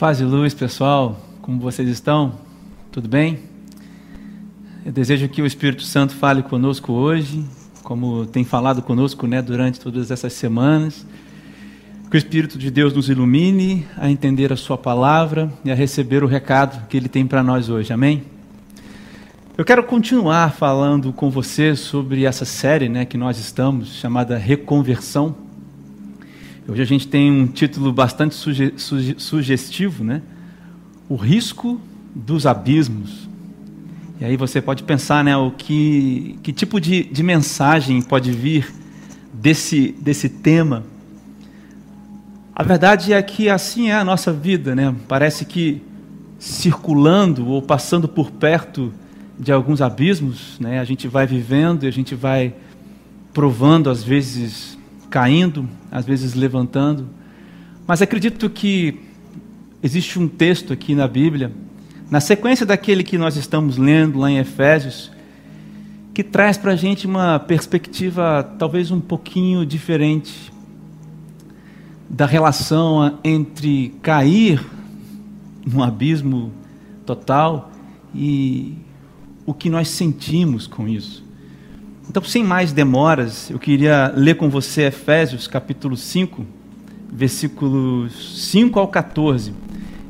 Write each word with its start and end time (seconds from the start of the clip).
Paz 0.00 0.18
e 0.18 0.24
luz, 0.24 0.54
pessoal. 0.54 1.20
Como 1.42 1.60
vocês 1.60 1.86
estão? 1.86 2.32
Tudo 2.90 3.06
bem? 3.06 3.40
Eu 4.82 4.90
desejo 4.90 5.28
que 5.28 5.42
o 5.42 5.46
Espírito 5.46 5.82
Santo 5.82 6.14
fale 6.14 6.42
conosco 6.42 6.90
hoje, 6.90 7.44
como 7.82 8.24
tem 8.24 8.42
falado 8.42 8.80
conosco 8.80 9.26
né, 9.26 9.42
durante 9.42 9.78
todas 9.78 10.10
essas 10.10 10.32
semanas. 10.32 11.06
Que 12.10 12.16
o 12.16 12.18
Espírito 12.18 12.56
de 12.56 12.70
Deus 12.70 12.94
nos 12.94 13.10
ilumine 13.10 13.86
a 13.94 14.10
entender 14.10 14.50
a 14.50 14.56
Sua 14.56 14.78
palavra 14.78 15.52
e 15.66 15.70
a 15.70 15.74
receber 15.74 16.24
o 16.24 16.26
recado 16.26 16.88
que 16.88 16.96
Ele 16.96 17.06
tem 17.06 17.26
para 17.26 17.42
nós 17.42 17.68
hoje. 17.68 17.92
Amém? 17.92 18.22
Eu 19.58 19.66
quero 19.66 19.84
continuar 19.84 20.54
falando 20.54 21.12
com 21.12 21.28
você 21.28 21.76
sobre 21.76 22.24
essa 22.24 22.46
série 22.46 22.88
né, 22.88 23.04
que 23.04 23.18
nós 23.18 23.38
estamos, 23.38 23.96
chamada 23.96 24.38
Reconversão. 24.38 25.49
Hoje 26.70 26.82
a 26.82 26.84
gente 26.84 27.08
tem 27.08 27.32
um 27.32 27.48
título 27.48 27.92
bastante 27.92 28.32
suge 28.32 28.74
suge 28.76 29.16
sugestivo, 29.18 30.04
né? 30.04 30.22
O 31.08 31.16
risco 31.16 31.80
dos 32.14 32.46
abismos. 32.46 33.28
E 34.20 34.24
aí 34.24 34.36
você 34.36 34.62
pode 34.62 34.84
pensar, 34.84 35.24
né, 35.24 35.36
o 35.36 35.50
que, 35.50 36.38
que 36.44 36.52
tipo 36.52 36.80
de, 36.80 37.02
de 37.02 37.24
mensagem 37.24 38.00
pode 38.00 38.30
vir 38.30 38.72
desse, 39.34 39.96
desse 40.00 40.28
tema. 40.28 40.84
A 42.54 42.62
verdade 42.62 43.12
é 43.12 43.20
que 43.20 43.48
assim 43.48 43.88
é 43.88 43.94
a 43.94 44.04
nossa 44.04 44.32
vida, 44.32 44.72
né? 44.72 44.94
Parece 45.08 45.44
que 45.44 45.82
circulando 46.38 47.48
ou 47.48 47.60
passando 47.60 48.06
por 48.06 48.30
perto 48.30 48.92
de 49.36 49.50
alguns 49.50 49.82
abismos, 49.82 50.56
né? 50.60 50.78
A 50.78 50.84
gente 50.84 51.08
vai 51.08 51.26
vivendo 51.26 51.82
e 51.82 51.88
a 51.88 51.92
gente 51.92 52.14
vai 52.14 52.54
provando 53.32 53.90
às 53.90 54.04
vezes 54.04 54.78
caindo, 55.10 55.68
às 55.90 56.06
vezes 56.06 56.34
levantando. 56.34 57.08
Mas 57.86 58.00
acredito 58.00 58.48
que 58.48 59.00
existe 59.82 60.18
um 60.18 60.28
texto 60.28 60.72
aqui 60.72 60.94
na 60.94 61.08
Bíblia, 61.08 61.52
na 62.08 62.20
sequência 62.20 62.64
daquele 62.64 63.02
que 63.02 63.18
nós 63.18 63.36
estamos 63.36 63.76
lendo 63.76 64.18
lá 64.18 64.30
em 64.30 64.38
Efésios, 64.38 65.10
que 66.14 66.22
traz 66.22 66.56
para 66.56 66.72
a 66.72 66.76
gente 66.76 67.06
uma 67.06 67.38
perspectiva 67.38 68.42
talvez 68.58 68.90
um 68.90 69.00
pouquinho 69.00 69.66
diferente 69.66 70.52
da 72.08 72.26
relação 72.26 73.18
entre 73.22 73.94
cair 74.02 74.64
num 75.64 75.82
abismo 75.82 76.52
total 77.06 77.70
e 78.14 78.76
o 79.46 79.54
que 79.54 79.70
nós 79.70 79.88
sentimos 79.88 80.66
com 80.66 80.88
isso. 80.88 81.24
Então, 82.10 82.24
sem 82.24 82.42
mais 82.42 82.72
demoras, 82.72 83.48
eu 83.50 83.58
queria 83.60 84.12
ler 84.16 84.34
com 84.34 84.50
você 84.50 84.82
Efésios 84.82 85.46
capítulo 85.46 85.96
5, 85.96 86.44
versículos 87.08 88.50
5 88.50 88.80
ao 88.80 88.88
14. 88.88 89.54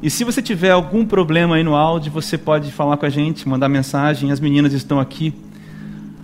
E 0.02 0.08
se 0.08 0.24
você 0.24 0.40
tiver 0.40 0.70
algum 0.70 1.04
problema 1.04 1.56
aí 1.56 1.62
no 1.62 1.74
áudio, 1.74 2.10
você 2.10 2.38
pode 2.38 2.72
falar 2.72 2.96
com 2.96 3.04
a 3.04 3.10
gente, 3.10 3.46
mandar 3.46 3.68
mensagem. 3.68 4.32
As 4.32 4.40
meninas 4.40 4.72
estão 4.72 4.98
aqui 4.98 5.34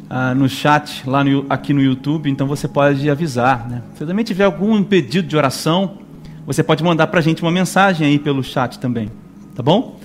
ah, 0.09 0.35
no 0.35 0.49
chat, 0.49 1.07
lá 1.07 1.23
no, 1.23 1.45
aqui 1.51 1.75
no 1.75 1.83
YouTube, 1.83 2.31
então 2.31 2.47
você 2.47 2.67
pode 2.67 3.11
avisar. 3.11 3.69
Né? 3.69 3.83
Se 3.97 4.07
também 4.07 4.25
tiver 4.25 4.45
algum 4.45 4.83
pedido 4.83 5.29
de 5.29 5.37
oração, 5.37 5.99
você 6.47 6.63
pode 6.63 6.83
mandar 6.83 7.09
para 7.09 7.21
a 7.21 7.23
gente 7.23 7.43
uma 7.43 7.53
mensagem 7.53 8.07
aí 8.07 8.19
pelo 8.19 8.43
chat 8.43 8.79
também. 8.79 9.11
Tá 9.55 9.63
bom? 9.63 10.01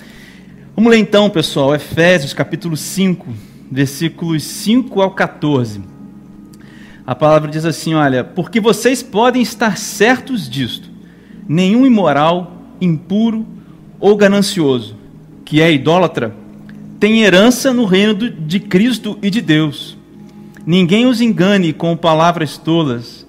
Vamos 0.76 0.90
ler 0.90 0.98
então, 0.98 1.30
pessoal, 1.30 1.74
Efésios 1.74 2.34
capítulo 2.34 2.76
5 2.76 3.51
versículos 3.72 4.42
5 4.42 5.00
ao 5.00 5.12
14. 5.12 5.80
A 7.06 7.14
palavra 7.14 7.50
diz 7.50 7.64
assim: 7.64 7.94
Olha, 7.94 8.22
porque 8.22 8.60
vocês 8.60 9.02
podem 9.02 9.40
estar 9.40 9.78
certos 9.78 10.48
disto: 10.48 10.90
nenhum 11.48 11.86
imoral, 11.86 12.52
impuro 12.80 13.46
ou 13.98 14.14
ganancioso, 14.14 14.94
que 15.44 15.62
é 15.62 15.72
idólatra, 15.72 16.36
tem 17.00 17.22
herança 17.22 17.72
no 17.72 17.86
reino 17.86 18.14
de 18.14 18.60
Cristo 18.60 19.18
e 19.22 19.30
de 19.30 19.40
Deus. 19.40 19.96
Ninguém 20.66 21.06
os 21.06 21.20
engane 21.20 21.72
com 21.72 21.96
palavras 21.96 22.58
tolas, 22.58 23.26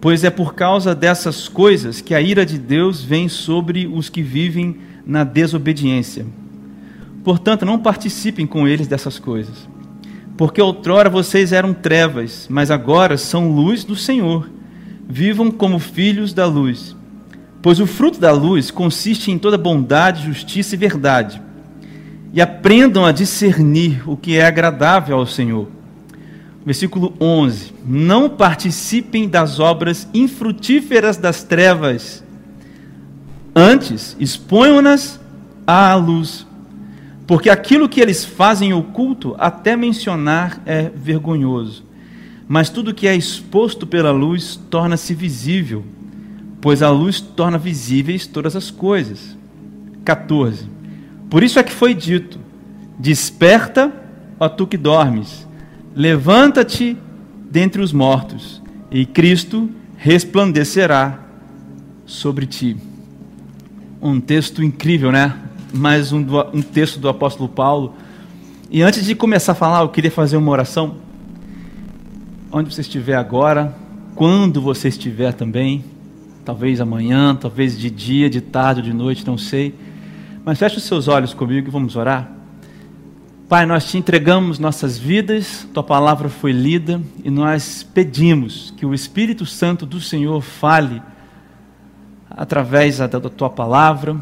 pois 0.00 0.22
é 0.22 0.30
por 0.30 0.54
causa 0.54 0.94
dessas 0.94 1.48
coisas 1.48 2.00
que 2.00 2.14
a 2.14 2.20
ira 2.20 2.46
de 2.46 2.58
Deus 2.58 3.02
vem 3.02 3.28
sobre 3.28 3.86
os 3.86 4.08
que 4.08 4.22
vivem 4.22 4.76
na 5.04 5.24
desobediência. 5.24 6.24
Portanto, 7.24 7.64
não 7.64 7.78
participem 7.78 8.46
com 8.46 8.68
eles 8.68 8.86
dessas 8.86 9.18
coisas. 9.18 9.66
Porque 10.36 10.60
outrora 10.60 11.08
vocês 11.08 11.52
eram 11.52 11.72
trevas, 11.72 12.46
mas 12.50 12.70
agora 12.70 13.16
são 13.16 13.50
luz 13.50 13.84
do 13.84 13.94
Senhor. 13.94 14.50
Vivam 15.08 15.50
como 15.50 15.78
filhos 15.78 16.32
da 16.32 16.46
luz. 16.46 16.96
Pois 17.62 17.78
o 17.78 17.86
fruto 17.86 18.18
da 18.18 18.32
luz 18.32 18.70
consiste 18.70 19.30
em 19.30 19.38
toda 19.38 19.56
bondade, 19.56 20.24
justiça 20.24 20.74
e 20.74 20.78
verdade. 20.78 21.40
E 22.32 22.40
aprendam 22.40 23.06
a 23.06 23.12
discernir 23.12 24.02
o 24.08 24.16
que 24.16 24.36
é 24.36 24.44
agradável 24.44 25.16
ao 25.16 25.26
Senhor. 25.26 25.68
Versículo 26.66 27.14
11: 27.20 27.72
Não 27.86 28.28
participem 28.28 29.28
das 29.28 29.60
obras 29.60 30.08
infrutíferas 30.12 31.16
das 31.16 31.44
trevas, 31.44 32.24
antes 33.54 34.16
exponham-nas 34.18 35.20
à 35.66 35.94
luz 35.94 36.46
porque 37.26 37.48
aquilo 37.48 37.88
que 37.88 38.00
eles 38.00 38.24
fazem 38.24 38.72
oculto, 38.72 39.34
até 39.38 39.76
mencionar, 39.76 40.60
é 40.66 40.90
vergonhoso. 40.94 41.84
Mas 42.46 42.68
tudo 42.68 42.94
que 42.94 43.08
é 43.08 43.16
exposto 43.16 43.86
pela 43.86 44.10
luz 44.10 44.60
torna-se 44.68 45.14
visível, 45.14 45.84
pois 46.60 46.82
a 46.82 46.90
luz 46.90 47.20
torna 47.20 47.56
visíveis 47.56 48.26
todas 48.26 48.54
as 48.54 48.70
coisas. 48.70 49.36
14. 50.04 50.68
Por 51.30 51.42
isso 51.42 51.58
é 51.58 51.62
que 51.62 51.72
foi 51.72 51.94
dito: 51.94 52.38
Desperta, 52.98 53.90
ó 54.38 54.48
tu 54.48 54.66
que 54.66 54.76
dormes, 54.76 55.48
levanta-te 55.94 56.96
dentre 57.50 57.80
os 57.80 57.92
mortos, 57.92 58.62
e 58.90 59.06
Cristo 59.06 59.70
resplandecerá 59.96 61.18
sobre 62.04 62.44
ti. 62.44 62.76
Um 64.02 64.20
texto 64.20 64.62
incrível, 64.62 65.10
né? 65.10 65.34
Mais 65.74 66.12
um, 66.12 66.24
um 66.52 66.62
texto 66.62 67.00
do 67.00 67.08
apóstolo 67.08 67.48
Paulo. 67.48 67.94
E 68.70 68.80
antes 68.80 69.04
de 69.04 69.14
começar 69.14 69.52
a 69.52 69.54
falar, 69.56 69.80
eu 69.80 69.88
queria 69.88 70.10
fazer 70.10 70.36
uma 70.36 70.50
oração. 70.50 70.96
Onde 72.52 72.72
você 72.72 72.80
estiver 72.80 73.16
agora, 73.16 73.74
quando 74.14 74.60
você 74.60 74.86
estiver 74.88 75.32
também, 75.32 75.84
talvez 76.44 76.80
amanhã, 76.80 77.34
talvez 77.34 77.76
de 77.76 77.90
dia, 77.90 78.30
de 78.30 78.40
tarde, 78.40 78.82
de 78.82 78.92
noite, 78.92 79.26
não 79.26 79.36
sei. 79.36 79.74
Mas 80.44 80.60
feche 80.60 80.76
os 80.76 80.84
seus 80.84 81.08
olhos 81.08 81.34
comigo 81.34 81.66
e 81.66 81.70
vamos 81.70 81.96
orar. 81.96 82.30
Pai, 83.48 83.66
nós 83.66 83.90
te 83.90 83.98
entregamos 83.98 84.60
nossas 84.60 84.96
vidas, 84.96 85.68
tua 85.74 85.82
palavra 85.82 86.28
foi 86.28 86.52
lida 86.52 87.02
e 87.24 87.30
nós 87.30 87.82
pedimos 87.82 88.72
que 88.76 88.86
o 88.86 88.94
Espírito 88.94 89.44
Santo 89.44 89.84
do 89.84 90.00
Senhor 90.00 90.40
fale 90.40 91.02
através 92.30 92.98
da 92.98 93.08
tua 93.08 93.50
palavra, 93.50 94.16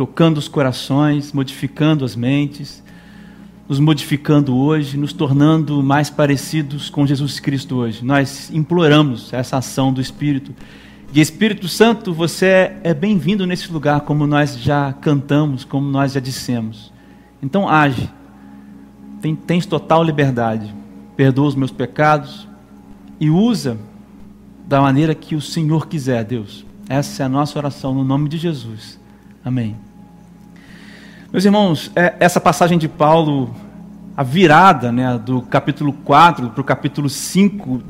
tocando 0.00 0.38
os 0.38 0.48
corações, 0.48 1.30
modificando 1.30 2.06
as 2.06 2.16
mentes, 2.16 2.82
nos 3.68 3.78
modificando 3.78 4.56
hoje, 4.56 4.96
nos 4.96 5.12
tornando 5.12 5.82
mais 5.82 6.08
parecidos 6.08 6.88
com 6.88 7.06
Jesus 7.06 7.38
Cristo 7.38 7.76
hoje. 7.76 8.02
Nós 8.02 8.50
imploramos 8.50 9.30
essa 9.30 9.58
ação 9.58 9.92
do 9.92 10.00
Espírito. 10.00 10.54
E 11.12 11.20
Espírito 11.20 11.68
Santo, 11.68 12.14
você 12.14 12.78
é 12.82 12.94
bem-vindo 12.94 13.46
nesse 13.46 13.70
lugar, 13.70 14.00
como 14.00 14.26
nós 14.26 14.58
já 14.58 14.90
cantamos, 14.94 15.64
como 15.64 15.86
nós 15.86 16.14
já 16.14 16.20
dissemos. 16.20 16.90
Então 17.42 17.68
age, 17.68 18.08
tens 19.46 19.66
total 19.66 20.02
liberdade, 20.02 20.74
perdoa 21.14 21.48
os 21.48 21.54
meus 21.54 21.70
pecados 21.70 22.48
e 23.20 23.28
usa 23.28 23.76
da 24.66 24.80
maneira 24.80 25.14
que 25.14 25.34
o 25.34 25.42
Senhor 25.42 25.86
quiser, 25.88 26.24
Deus. 26.24 26.64
Essa 26.88 27.22
é 27.22 27.26
a 27.26 27.28
nossa 27.28 27.58
oração 27.58 27.92
no 27.92 28.02
nome 28.02 28.30
de 28.30 28.38
Jesus. 28.38 28.98
Amém. 29.44 29.89
Meus 31.32 31.44
irmãos, 31.44 31.92
é, 31.94 32.14
essa 32.18 32.40
passagem 32.40 32.76
de 32.76 32.88
Paulo, 32.88 33.54
a 34.16 34.24
virada 34.24 34.90
né, 34.90 35.16
do 35.24 35.42
capítulo 35.42 35.92
4 35.92 36.50
para 36.50 36.60
o 36.60 36.64
capítulo 36.64 37.08
5 37.08 37.80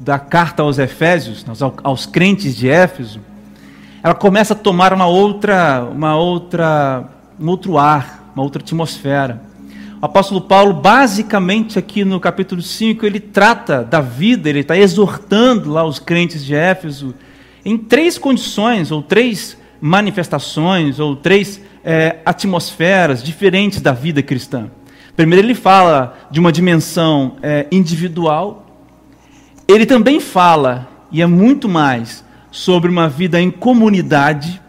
da 0.00 0.18
carta 0.18 0.62
aos 0.62 0.78
Efésios, 0.78 1.44
aos, 1.46 1.74
aos 1.84 2.06
crentes 2.06 2.56
de 2.56 2.66
Éfeso, 2.66 3.20
ela 4.02 4.14
começa 4.14 4.54
a 4.54 4.56
tomar 4.56 4.94
uma 4.94 5.06
outra, 5.06 5.86
uma 5.94 6.16
outra, 6.16 7.04
um 7.38 7.46
outro 7.50 7.76
ar, 7.76 8.32
uma 8.34 8.42
outra 8.42 8.62
atmosfera. 8.62 9.42
O 10.00 10.06
apóstolo 10.06 10.40
Paulo, 10.40 10.72
basicamente 10.72 11.78
aqui 11.78 12.06
no 12.06 12.18
capítulo 12.18 12.62
5, 12.62 13.04
ele 13.04 13.20
trata 13.20 13.84
da 13.84 14.00
vida, 14.00 14.48
ele 14.48 14.60
está 14.60 14.78
exortando 14.78 15.70
lá 15.70 15.84
os 15.84 15.98
crentes 15.98 16.42
de 16.42 16.54
Éfeso 16.54 17.14
em 17.62 17.76
três 17.76 18.16
condições, 18.16 18.90
ou 18.90 19.02
três 19.02 19.58
manifestações, 19.78 20.98
ou 20.98 21.14
três 21.14 21.67
é, 21.84 22.18
atmosferas 22.24 23.22
diferentes 23.22 23.80
da 23.80 23.92
vida 23.92 24.22
cristã. 24.22 24.70
Primeiro, 25.16 25.46
ele 25.46 25.54
fala 25.54 26.16
de 26.30 26.38
uma 26.38 26.52
dimensão 26.52 27.36
é, 27.42 27.66
individual, 27.72 28.66
ele 29.66 29.84
também 29.84 30.20
fala, 30.20 30.88
e 31.10 31.20
é 31.20 31.26
muito 31.26 31.68
mais, 31.68 32.24
sobre 32.50 32.90
uma 32.90 33.08
vida 33.08 33.40
em 33.40 33.50
comunidade, 33.50 34.60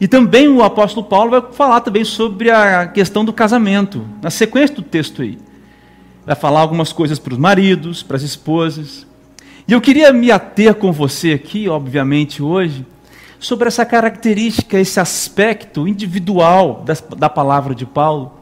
E 0.00 0.08
também 0.08 0.48
o 0.48 0.62
apóstolo 0.62 1.06
Paulo 1.06 1.30
vai 1.30 1.42
falar 1.52 1.80
também 1.80 2.04
sobre 2.04 2.50
a 2.50 2.86
questão 2.86 3.24
do 3.24 3.32
casamento, 3.32 4.06
na 4.20 4.30
sequência 4.30 4.76
do 4.76 4.82
texto 4.82 5.22
aí. 5.22 5.38
Vai 6.26 6.34
falar 6.34 6.60
algumas 6.60 6.92
coisas 6.92 7.18
para 7.18 7.32
os 7.32 7.38
maridos, 7.38 8.02
para 8.02 8.16
as 8.16 8.22
esposas. 8.22 9.06
E 9.66 9.72
eu 9.72 9.80
queria 9.80 10.12
me 10.12 10.30
ater 10.30 10.74
com 10.74 10.92
você 10.92 11.32
aqui, 11.32 11.68
obviamente, 11.68 12.42
hoje, 12.42 12.84
sobre 13.44 13.68
essa 13.68 13.84
característica, 13.84 14.78
esse 14.78 14.98
aspecto 14.98 15.86
individual 15.86 16.82
da, 16.82 16.94
da 17.14 17.28
palavra 17.28 17.74
de 17.74 17.84
Paulo, 17.84 18.32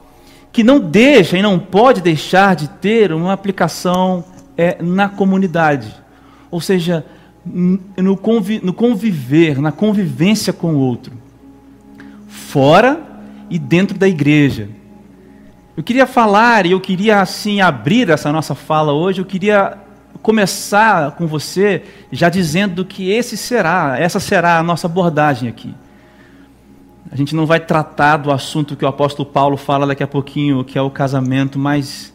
que 0.53 0.63
não 0.63 0.79
deixa 0.79 1.37
e 1.37 1.43
não 1.43 1.59
pode 1.59 2.01
deixar 2.01 2.55
de 2.55 2.69
ter 2.69 3.13
uma 3.13 3.33
aplicação 3.33 4.25
é, 4.57 4.81
na 4.81 5.09
comunidade. 5.09 5.93
Ou 6.53 6.61
seja, 6.61 7.05
no, 7.45 8.17
convi 8.17 8.61
no 8.63 8.73
conviver, 8.73 9.61
na 9.61 9.73
convivência 9.73 10.53
com 10.53 10.75
o 10.75 10.79
outro, 10.79 11.13
fora 12.29 13.03
e 13.51 13.59
dentro 13.59 13.99
da 13.99 14.07
igreja. 14.07 14.69
Eu 15.77 15.83
queria 15.83 16.07
falar 16.07 16.65
e 16.65 16.71
eu 16.71 16.81
queria 16.81 17.21
assim 17.21 17.61
abrir 17.61 18.09
essa 18.09 18.31
nossa 18.31 18.55
fala 18.55 18.93
hoje. 18.93 19.21
Eu 19.21 19.25
queria 19.25 19.79
começar 20.23 21.11
com 21.13 21.27
você 21.27 21.83
já 22.11 22.29
dizendo 22.29 22.85
que 22.85 23.11
esse 23.11 23.37
será, 23.37 23.97
essa 23.99 24.21
será 24.21 24.59
a 24.59 24.63
nossa 24.63 24.87
abordagem 24.87 25.49
aqui. 25.49 25.75
A 27.11 27.17
gente 27.17 27.35
não 27.35 27.45
vai 27.45 27.61
tratar 27.61 28.17
do 28.17 28.31
assunto 28.31 28.77
que 28.77 28.85
o 28.85 28.89
apóstolo 28.89 29.29
Paulo 29.29 29.57
fala 29.57 29.87
daqui 29.87 30.03
a 30.03 30.07
pouquinho, 30.07 30.65
que 30.65 30.79
é 30.79 30.83
o 30.83 30.91
casamento, 30.91 31.59
mas 31.59 32.13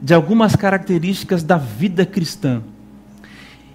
de 0.00 0.14
algumas 0.14 0.56
características 0.56 1.42
da 1.42 1.58
vida 1.58 2.06
cristã. 2.06 2.62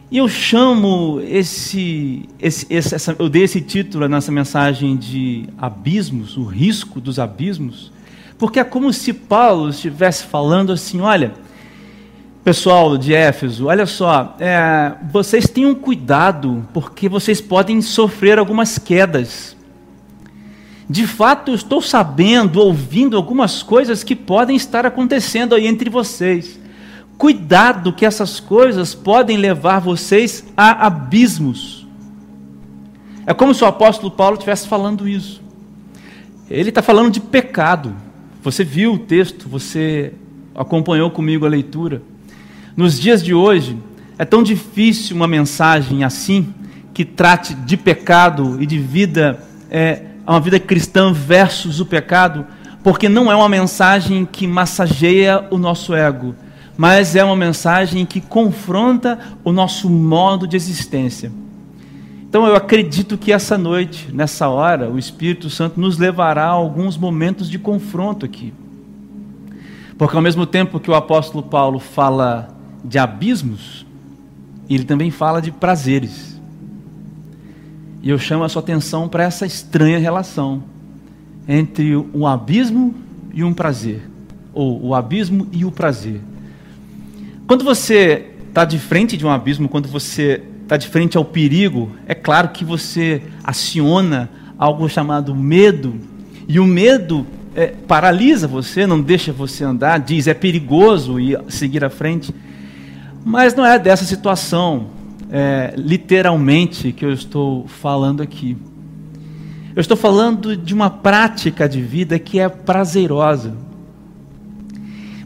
E 0.10 0.18
eu 0.18 0.28
chamo 0.28 1.20
esse, 1.22 2.28
esse, 2.40 2.74
essa, 2.74 3.16
eu 3.20 3.28
dei 3.28 3.44
esse 3.44 3.60
título 3.60 4.08
nessa 4.08 4.32
mensagem 4.32 4.96
de 4.96 5.50
abismos, 5.58 6.38
o 6.38 6.46
risco 6.46 7.02
dos 7.02 7.20
abismos, 7.20 7.92
porque 8.38 8.60
é 8.60 8.64
como 8.64 8.92
se 8.94 9.14
Paulo 9.14 9.70
estivesse 9.70 10.24
falando 10.24 10.72
assim: 10.72 11.02
olha, 11.02 11.34
pessoal 12.46 12.96
de 12.96 13.12
Éfeso, 13.12 13.66
olha 13.66 13.88
só, 13.88 14.36
é, 14.40 14.94
vocês 15.12 15.50
tenham 15.50 15.74
cuidado, 15.74 16.64
porque 16.72 17.10
vocês 17.10 17.42
podem 17.42 17.82
sofrer 17.82 18.38
algumas 18.38 18.78
quedas. 18.78 19.58
De 20.88 21.08
fato, 21.08 21.50
eu 21.50 21.56
estou 21.56 21.82
sabendo, 21.82 22.62
ouvindo 22.62 23.18
algumas 23.18 23.64
coisas 23.64 24.04
que 24.04 24.16
podem 24.16 24.56
estar 24.56 24.86
acontecendo 24.86 25.56
aí 25.56 25.66
entre 25.66 25.90
vocês. 25.90 26.60
Cuidado, 27.18 27.92
que 27.92 28.06
essas 28.06 28.40
coisas 28.40 28.94
podem 28.94 29.38
levar 29.38 29.80
vocês 29.80 30.46
a 30.56 30.86
abismos. 30.86 31.88
É 33.26 33.34
como 33.34 33.56
se 33.56 33.64
o 33.64 33.68
apóstolo 33.68 34.12
Paulo 34.12 34.36
estivesse 34.36 34.68
falando 34.68 35.08
isso. 35.08 35.42
Ele 36.48 36.70
está 36.70 36.84
falando 36.84 37.10
de 37.10 37.20
pecado. 37.20 37.96
Você 38.44 38.64
viu 38.64 38.94
o 38.94 39.00
texto, 39.00 39.50
você 39.50 40.14
acompanhou 40.54 41.10
comigo 41.10 41.44
a 41.44 41.50
leitura. 41.50 42.04
Nos 42.76 43.00
dias 43.00 43.24
de 43.24 43.34
hoje, 43.34 43.78
é 44.18 44.26
tão 44.26 44.44
difícil 44.44 45.16
uma 45.16 45.28
mensagem 45.28 46.04
assim, 46.04 46.54
que 46.94 47.06
trate 47.06 47.54
de 47.54 47.78
pecado 47.78 48.62
e 48.62 48.66
de 48.66 48.78
vida, 48.78 49.40
é, 49.70 50.02
uma 50.28 50.42
vida 50.42 50.60
cristã 50.60 51.14
versus 51.14 51.80
o 51.80 51.86
pecado, 51.86 52.46
porque 52.84 53.08
não 53.08 53.32
é 53.32 53.36
uma 53.36 53.48
mensagem 53.48 54.26
que 54.26 54.46
massageia 54.46 55.48
o 55.52 55.58
nosso 55.58 55.94
ego, 55.96 56.36
mas 56.76 57.16
é 57.16 57.24
uma 57.24 57.36
mensagem 57.36 58.06
que 58.06 58.20
confronta 58.20 59.20
o 59.42 59.54
nosso 59.54 59.90
modo 59.90 60.46
de 60.46 60.58
existência. 60.58 61.32
Então 62.28 62.46
eu 62.46 62.58
acredito 62.58 63.18
que 63.18 63.32
essa 63.32 63.58
noite, 63.58 64.10
nessa 64.12 64.50
hora, 64.50 64.90
o 64.90 65.00
Espírito 65.00 65.50
Santo 65.50 65.80
nos 65.80 65.98
levará 65.98 66.44
a 66.44 66.50
alguns 66.50 66.98
momentos 66.98 67.50
de 67.50 67.58
confronto 67.58 68.26
aqui. 68.26 68.54
Porque 69.98 70.16
ao 70.18 70.22
mesmo 70.22 70.46
tempo 70.46 70.78
que 70.78 70.92
o 70.92 70.96
apóstolo 70.96 71.42
Paulo 71.42 71.80
fala 71.80 72.55
de 72.88 72.98
abismos, 72.98 73.86
ele 74.70 74.84
também 74.84 75.12
fala 75.12 75.42
de 75.42 75.52
prazeres. 75.52 76.40
E 78.02 78.10
eu 78.10 78.20
chamo 78.20 78.44
a 78.44 78.50
sua 78.50 78.62
atenção 78.62 79.10
para 79.10 79.24
essa 79.24 79.46
estranha 79.46 79.98
relação 79.98 80.64
entre 81.48 81.96
um 81.96 82.26
abismo 82.26 82.94
e 83.34 83.44
um 83.44 83.54
prazer, 83.54 84.02
ou 84.54 84.84
o 84.84 84.96
abismo 84.96 85.48
e 85.52 85.66
o 85.66 85.72
prazer. 85.72 86.22
Quando 87.48 87.64
você 87.64 88.32
está 88.48 88.64
de 88.66 88.80
frente 88.80 89.18
de 89.18 89.26
um 89.26 89.30
abismo, 89.30 89.68
quando 89.68 89.88
você 89.88 90.42
está 90.64 90.78
de 90.78 90.88
frente 90.88 91.18
ao 91.18 91.26
perigo, 91.26 91.92
é 92.08 92.16
claro 92.16 92.50
que 92.50 92.64
você 92.64 93.22
aciona 93.44 94.30
algo 94.58 94.88
chamado 94.88 95.36
medo, 95.36 95.96
e 96.48 96.60
o 96.60 96.66
medo 96.66 97.26
é, 97.56 97.68
paralisa 97.68 98.48
você, 98.48 98.86
não 98.86 99.02
deixa 99.02 99.32
você 99.32 99.64
andar, 99.64 100.00
diz 100.00 100.28
é 100.28 100.34
perigoso 100.34 101.20
e 101.20 101.38
seguir 101.50 101.84
à 101.84 101.90
frente. 101.90 102.34
Mas 103.28 103.56
não 103.56 103.66
é 103.66 103.80
dessa 103.80 104.06
situação, 104.06 104.86
é, 105.32 105.74
literalmente, 105.76 106.92
que 106.92 107.04
eu 107.04 107.12
estou 107.12 107.68
falando 107.68 108.22
aqui. 108.22 108.56
Eu 109.76 109.82
estou 109.82 109.98
falando 109.98 110.56
de 110.56 110.76
uma 110.76 110.92
prática 110.92 111.68
de 111.68 111.82
vida 111.82 112.20
que 112.20 112.38
é 112.40 112.48
prazerosa, 112.48 113.56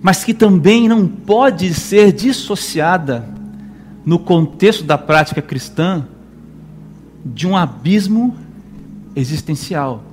mas 0.01 0.23
que 0.23 0.33
também 0.33 0.87
não 0.87 1.05
pode 1.05 1.73
ser 1.73 2.13
dissociada 2.13 3.27
no 4.05 4.17
contexto 4.17 4.85
da 4.85 4.97
prática 4.97 5.41
cristã 5.41 6.07
de 7.25 7.45
um 7.45 7.57
abismo 7.57 8.33
existencial. 9.13 10.05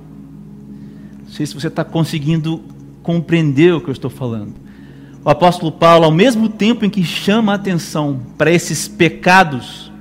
Não 1.23 1.31
sei 1.31 1.45
se 1.45 1.53
você 1.53 1.69
está 1.69 1.85
conseguindo 1.85 2.61
compreender 3.01 3.73
o 3.73 3.79
que 3.79 3.87
eu 3.87 3.93
estou 3.93 4.11
falando 4.11 4.66
o 5.27 5.29
apóstolo 5.29 5.73
Paulo, 5.73 6.05
ao 6.05 6.11
mesmo 6.11 6.47
tempo 6.47 6.85
em 6.85 6.89
que 6.89 7.03
chama 7.03 7.51
a 7.51 7.55
atenção 7.55 8.21
para 8.37 8.49
esses 8.49 8.87
pecados, 8.87 9.91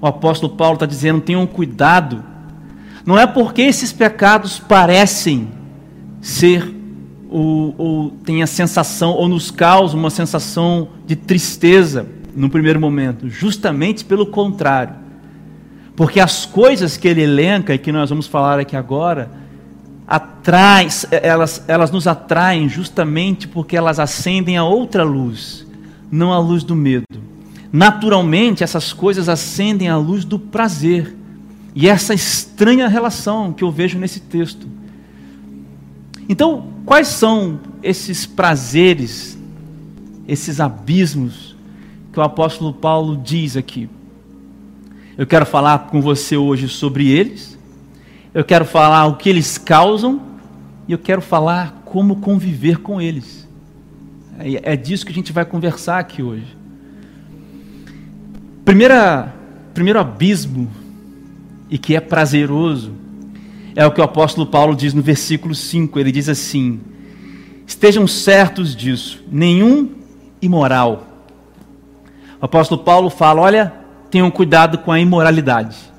o 0.00 0.06
apóstolo 0.06 0.56
Paulo 0.56 0.76
está 0.76 0.86
dizendo: 0.86 1.20
tenham 1.20 1.46
cuidado. 1.46 2.24
Não 3.04 3.18
é 3.18 3.26
porque 3.26 3.60
esses 3.60 3.92
pecados 3.92 4.58
parecem 4.58 5.48
ser 6.18 6.66
ou, 7.28 7.74
ou 7.76 8.10
tem 8.24 8.42
a 8.42 8.46
sensação, 8.46 9.10
ou 9.10 9.28
nos 9.28 9.50
causam 9.50 10.00
uma 10.00 10.08
sensação 10.08 10.88
de 11.06 11.14
tristeza 11.14 12.06
no 12.34 12.48
primeiro 12.48 12.80
momento, 12.80 13.28
justamente 13.28 14.02
pelo 14.02 14.24
contrário. 14.24 14.94
Porque 15.94 16.20
as 16.20 16.46
coisas 16.46 16.96
que 16.96 17.06
ele 17.06 17.20
elenca 17.20 17.74
e 17.74 17.78
que 17.78 17.92
nós 17.92 18.08
vamos 18.08 18.26
falar 18.26 18.58
aqui 18.60 18.76
agora, 18.76 19.30
atrai, 20.06 20.86
elas, 21.10 21.64
elas 21.66 21.90
nos 21.90 22.06
atraem 22.06 22.68
justamente 22.68 23.48
porque 23.48 23.76
elas 23.76 23.98
acendem 23.98 24.56
a 24.56 24.64
outra 24.64 25.02
luz, 25.02 25.66
não 26.10 26.32
a 26.32 26.38
luz 26.38 26.62
do 26.62 26.76
medo. 26.76 27.04
Naturalmente, 27.72 28.62
essas 28.62 28.92
coisas 28.92 29.28
acendem 29.28 29.88
a 29.88 29.96
luz 29.96 30.24
do 30.24 30.38
prazer. 30.38 31.14
E 31.74 31.88
essa 31.88 32.14
estranha 32.14 32.88
relação 32.88 33.52
que 33.52 33.64
eu 33.64 33.70
vejo 33.70 33.98
nesse 33.98 34.20
texto. 34.20 34.66
Então, 36.28 36.68
quais 36.86 37.08
são 37.08 37.60
esses 37.82 38.24
prazeres, 38.24 39.36
esses 40.26 40.60
abismos 40.60 41.54
que 42.12 42.18
o 42.18 42.22
apóstolo 42.22 42.72
Paulo 42.72 43.20
diz 43.22 43.56
aqui? 43.56 43.90
Eu 45.18 45.26
quero 45.26 45.44
falar 45.44 45.80
com 45.90 46.00
você 46.00 46.36
hoje 46.36 46.68
sobre 46.68 47.10
eles 47.10 47.55
eu 48.36 48.44
quero 48.44 48.66
falar 48.66 49.06
o 49.06 49.16
que 49.16 49.30
eles 49.30 49.56
causam 49.56 50.20
e 50.86 50.92
eu 50.92 50.98
quero 50.98 51.22
falar 51.22 51.80
como 51.86 52.16
conviver 52.16 52.80
com 52.82 53.00
eles. 53.00 53.48
É, 54.38 54.74
é 54.74 54.76
disso 54.76 55.06
que 55.06 55.10
a 55.10 55.14
gente 55.14 55.32
vai 55.32 55.46
conversar 55.46 55.98
aqui 55.98 56.22
hoje. 56.22 56.54
Primeira, 58.62 59.34
primeiro 59.72 59.98
abismo, 59.98 60.70
e 61.70 61.78
que 61.78 61.96
é 61.96 62.00
prazeroso, 62.00 62.92
é 63.74 63.86
o 63.86 63.90
que 63.90 64.02
o 64.02 64.04
apóstolo 64.04 64.46
Paulo 64.46 64.76
diz 64.76 64.92
no 64.92 65.00
versículo 65.00 65.54
5. 65.54 65.98
Ele 65.98 66.12
diz 66.12 66.28
assim: 66.28 66.78
Estejam 67.66 68.06
certos 68.06 68.76
disso, 68.76 69.24
nenhum 69.32 69.94
imoral. 70.42 71.06
O 72.38 72.44
apóstolo 72.44 72.84
Paulo 72.84 73.08
fala: 73.08 73.40
Olha, 73.40 73.72
tenham 74.10 74.30
cuidado 74.30 74.76
com 74.76 74.92
a 74.92 75.00
imoralidade. 75.00 75.95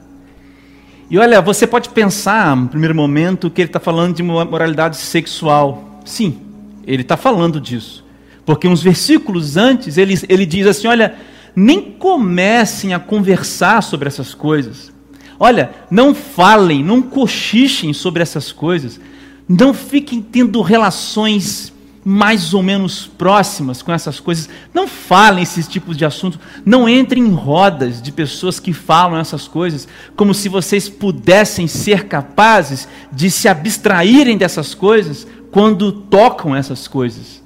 E 1.10 1.18
olha, 1.18 1.42
você 1.42 1.66
pode 1.66 1.90
pensar, 1.90 2.56
no 2.56 2.68
primeiro 2.68 2.94
momento, 2.94 3.50
que 3.50 3.62
ele 3.62 3.70
está 3.70 3.80
falando 3.80 4.16
de 4.16 4.22
uma 4.22 4.44
moralidade 4.44 4.98
sexual. 4.98 6.02
Sim, 6.04 6.42
ele 6.86 7.02
está 7.02 7.16
falando 7.16 7.62
disso. 7.62 8.04
Porque 8.46 8.68
uns 8.68 8.82
versículos 8.84 9.56
antes, 9.56 9.98
ele, 9.98 10.20
ele 10.28 10.46
diz 10.46 10.68
assim: 10.68 10.88
olha, 10.88 11.16
nem 11.56 11.82
comecem 11.82 12.94
a 12.94 13.00
conversar 13.00 13.82
sobre 13.82 14.08
essas 14.08 14.34
coisas. 14.34 14.92
Olha, 15.40 15.72
não 15.90 16.14
falem, 16.14 16.84
não 16.84 17.02
cochichem 17.02 17.94
sobre 17.94 18.22
essas 18.22 18.52
coisas. 18.52 19.00
Não 19.48 19.74
fiquem 19.74 20.22
tendo 20.22 20.62
relações 20.62 21.72
mais 22.10 22.54
ou 22.54 22.64
menos 22.64 23.06
próximas 23.06 23.82
com 23.82 23.92
essas 23.92 24.18
coisas, 24.18 24.48
não 24.74 24.88
falem 24.88 25.44
esses 25.44 25.68
tipos 25.68 25.98
de 25.98 26.06
assuntos, 26.06 26.40
não 26.66 26.88
entrem 26.88 27.22
em 27.22 27.34
rodas 27.34 28.02
de 28.02 28.14
pessoas 28.14 28.62
que 28.62 28.72
falam 28.72 29.20
essas 29.20 29.46
coisas, 29.46 29.90
como 30.16 30.34
se 30.34 30.48
vocês 30.48 30.88
pudessem 30.88 31.68
ser 31.68 32.06
capazes 32.06 32.88
de 33.12 33.30
se 33.30 33.50
abstraírem 33.50 34.38
dessas 34.38 34.74
coisas 34.74 35.28
quando 35.52 35.92
tocam 35.92 36.56
essas 36.56 36.88
coisas. 36.88 37.44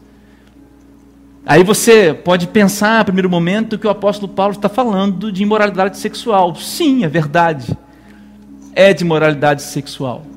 Aí 1.44 1.64
você 1.64 2.14
pode 2.14 2.46
pensar, 2.46 3.00
a 3.00 3.04
primeiro 3.04 3.32
momento, 3.32 3.80
que 3.80 3.88
o 3.88 3.90
apóstolo 3.90 4.32
Paulo 4.32 4.54
está 4.54 4.70
falando 4.70 5.32
de 5.32 5.42
imoralidade 5.42 5.98
sexual. 5.98 6.56
Sim, 6.56 7.04
é 7.04 7.08
verdade. 7.08 7.76
É 8.76 8.94
de 8.94 9.04
moralidade 9.04 9.64
sexual. 9.64 10.31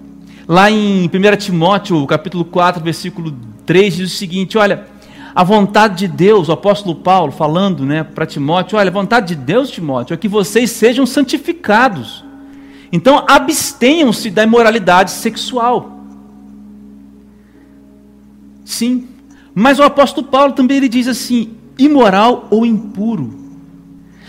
Lá 0.46 0.70
em 0.70 1.06
1 1.06 1.36
Timóteo, 1.38 2.06
capítulo 2.06 2.44
4, 2.44 2.82
versículo 2.82 3.34
3, 3.64 3.96
diz 3.96 4.12
o 4.12 4.16
seguinte: 4.16 4.58
olha, 4.58 4.86
a 5.34 5.42
vontade 5.42 6.06
de 6.06 6.08
Deus, 6.08 6.50
o 6.50 6.52
apóstolo 6.52 6.96
Paulo 6.96 7.32
falando 7.32 7.86
né, 7.86 8.04
para 8.04 8.26
Timóteo: 8.26 8.76
olha, 8.76 8.90
a 8.90 8.92
vontade 8.92 9.28
de 9.28 9.36
Deus, 9.36 9.70
Timóteo, 9.70 10.12
é 10.12 10.18
que 10.18 10.28
vocês 10.28 10.70
sejam 10.70 11.06
santificados. 11.06 12.22
Então, 12.92 13.24
abstenham-se 13.26 14.30
da 14.30 14.42
imoralidade 14.42 15.12
sexual. 15.12 15.98
Sim, 18.66 19.08
mas 19.54 19.78
o 19.78 19.82
apóstolo 19.82 20.26
Paulo 20.26 20.52
também 20.52 20.76
ele 20.76 20.90
diz 20.90 21.08
assim: 21.08 21.54
imoral 21.78 22.48
ou 22.50 22.66
impuro. 22.66 23.32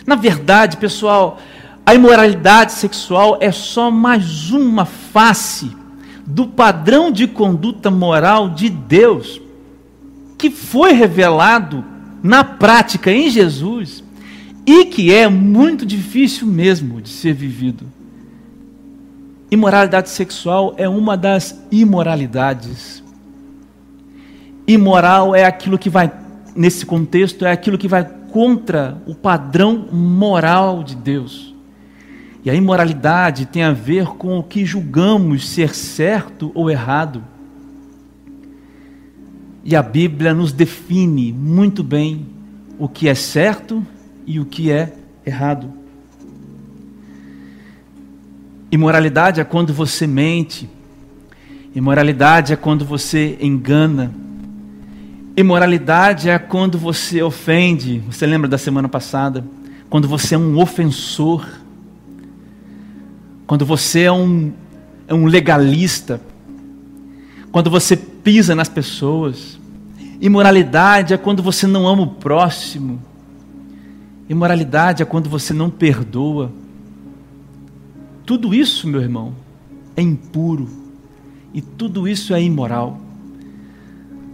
Na 0.08 0.16
verdade, 0.16 0.78
pessoal, 0.78 1.40
a 1.86 1.94
imoralidade 1.94 2.72
sexual 2.72 3.38
é 3.42 3.52
só 3.52 3.92
mais 3.92 4.50
uma 4.52 4.86
face 4.86 5.84
do 6.26 6.48
padrão 6.48 7.12
de 7.12 7.28
conduta 7.28 7.92
moral 7.92 8.50
de 8.50 8.70
Deus, 8.70 9.40
que 10.38 10.50
foi 10.50 10.94
revelado 10.94 11.84
na 12.24 12.44
prática 12.44 13.12
em 13.12 13.30
Jesus 13.30 14.04
e 14.66 14.86
que 14.86 15.14
é 15.14 15.28
muito 15.30 15.86
difícil 15.86 16.48
mesmo 16.48 17.02
de 17.02 17.10
ser 17.10 17.34
vivido. 17.34 17.86
Imoralidade 19.52 20.10
sexual 20.10 20.74
é 20.78 20.90
uma 20.90 21.16
das 21.16 21.64
imoralidades. 21.72 23.04
Imoral 24.68 25.36
é 25.36 25.46
aquilo 25.46 25.78
que 25.78 25.90
vai, 25.90 26.12
nesse 26.56 26.86
contexto, 26.86 27.46
é 27.46 27.52
aquilo 27.52 27.78
que 27.78 27.88
vai 27.88 28.04
contra 28.04 29.02
o 29.06 29.16
padrão 29.16 29.88
moral 29.92 30.84
de 30.84 30.96
Deus. 30.96 31.55
E 32.46 32.50
a 32.52 32.54
imoralidade 32.54 33.48
tem 33.48 33.64
a 33.64 33.72
ver 33.72 34.06
com 34.06 34.38
o 34.38 34.44
que 34.44 34.64
julgamos 34.64 35.50
ser 35.50 35.74
certo 35.74 36.52
ou 36.54 36.70
errado. 36.70 37.24
E 39.64 39.76
a 39.76 39.82
Bíblia 39.82 40.32
nos 40.32 40.52
define 40.52 41.34
muito 41.34 41.84
bem 41.84 42.28
o 42.78 42.88
que 42.88 43.10
é 43.10 43.16
certo 43.16 43.84
e 44.28 44.40
o 44.40 44.46
que 44.46 44.72
é 44.72 44.94
errado. 45.26 45.74
Imoralidade 48.72 49.42
é 49.42 49.44
quando 49.44 49.74
você 49.74 50.06
mente. 50.06 50.70
Imoralidade 51.74 52.54
é 52.54 52.56
quando 52.56 52.86
você 52.86 53.40
engana. 53.42 54.14
Imoralidade 55.36 56.30
é 56.30 56.38
quando 56.38 56.78
você 56.78 57.24
ofende. 57.24 58.04
Você 58.06 58.28
lembra 58.28 58.48
da 58.48 58.60
semana 58.60 58.88
passada? 58.88 59.44
Quando 59.90 60.08
você 60.08 60.36
é 60.36 60.38
um 60.38 60.62
ofensor 60.62 61.65
quando 63.48 63.66
você 63.66 64.02
é 64.02 64.12
um, 64.12 64.52
é 65.08 65.14
um 65.14 65.26
legalista, 65.26 66.20
quando 67.52 67.70
você 67.70 67.96
pisa 67.96 68.56
nas 68.56 68.68
pessoas. 68.68 69.60
Imoralidade 70.20 71.14
é 71.14 71.18
quando 71.18 71.44
você 71.44 71.68
não 71.68 71.88
ama 71.88 72.04
o 72.04 72.08
próximo. 72.08 73.02
Imoralidade 74.28 75.04
é 75.04 75.06
quando 75.06 75.30
você 75.30 75.54
não 75.54 75.70
perdoa. 75.70 76.52
Tudo 78.26 78.54
isso, 78.54 78.88
meu 78.88 79.02
irmão, 79.02 79.34
é 79.96 80.02
impuro. 80.02 80.68
E 81.54 81.62
tudo 81.62 82.08
isso 82.08 82.34
é 82.34 82.42
imoral. 82.42 83.00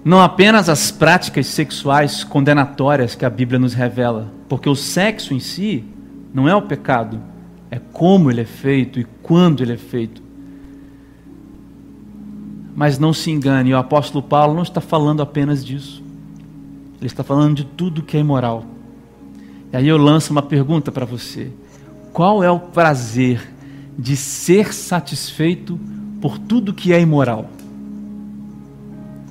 Não 0.04 0.22
apenas 0.22 0.70
as 0.70 0.90
práticas 0.90 1.46
sexuais 1.48 2.24
condenatórias 2.24 3.14
que 3.14 3.26
a 3.26 3.30
Bíblia 3.30 3.60
nos 3.60 3.74
revela, 3.74 4.32
porque 4.50 4.68
o 4.68 4.76
sexo 4.76 5.34
em 5.34 5.40
si 5.40 5.84
não 6.34 6.50
é 6.50 6.56
o 6.56 6.62
pecado, 6.64 7.22
é 7.72 7.80
como 7.80 8.30
ele 8.30 8.42
é 8.42 8.46
feito 8.46 9.00
e 9.00 9.06
quando 9.24 9.64
ele 9.64 9.72
é 9.72 9.78
feito. 9.78 10.22
Mas 12.76 13.00
não 13.00 13.14
se 13.14 13.32
engane, 13.32 13.74
o 13.74 13.78
apóstolo 13.78 14.22
Paulo 14.22 14.54
não 14.54 14.64
está 14.64 14.82
falando 14.82 15.22
apenas 15.22 15.64
disso. 15.64 16.04
Ele 17.00 17.08
está 17.08 17.24
falando 17.24 17.56
de 17.56 17.64
tudo 17.64 18.04
que 18.04 18.18
é 18.18 18.20
imoral. 18.20 18.66
E 19.72 19.78
aí 19.78 19.88
eu 19.88 19.98
lanço 19.98 20.32
uma 20.32 20.42
pergunta 20.42 20.92
para 20.92 21.06
você: 21.06 21.50
qual 22.12 22.44
é 22.44 22.52
o 22.52 22.60
prazer 22.60 23.42
de 23.98 24.18
ser 24.18 24.74
satisfeito 24.74 25.80
por 26.20 26.38
tudo 26.38 26.74
que 26.74 26.92
é 26.92 27.00
imoral? 27.00 27.50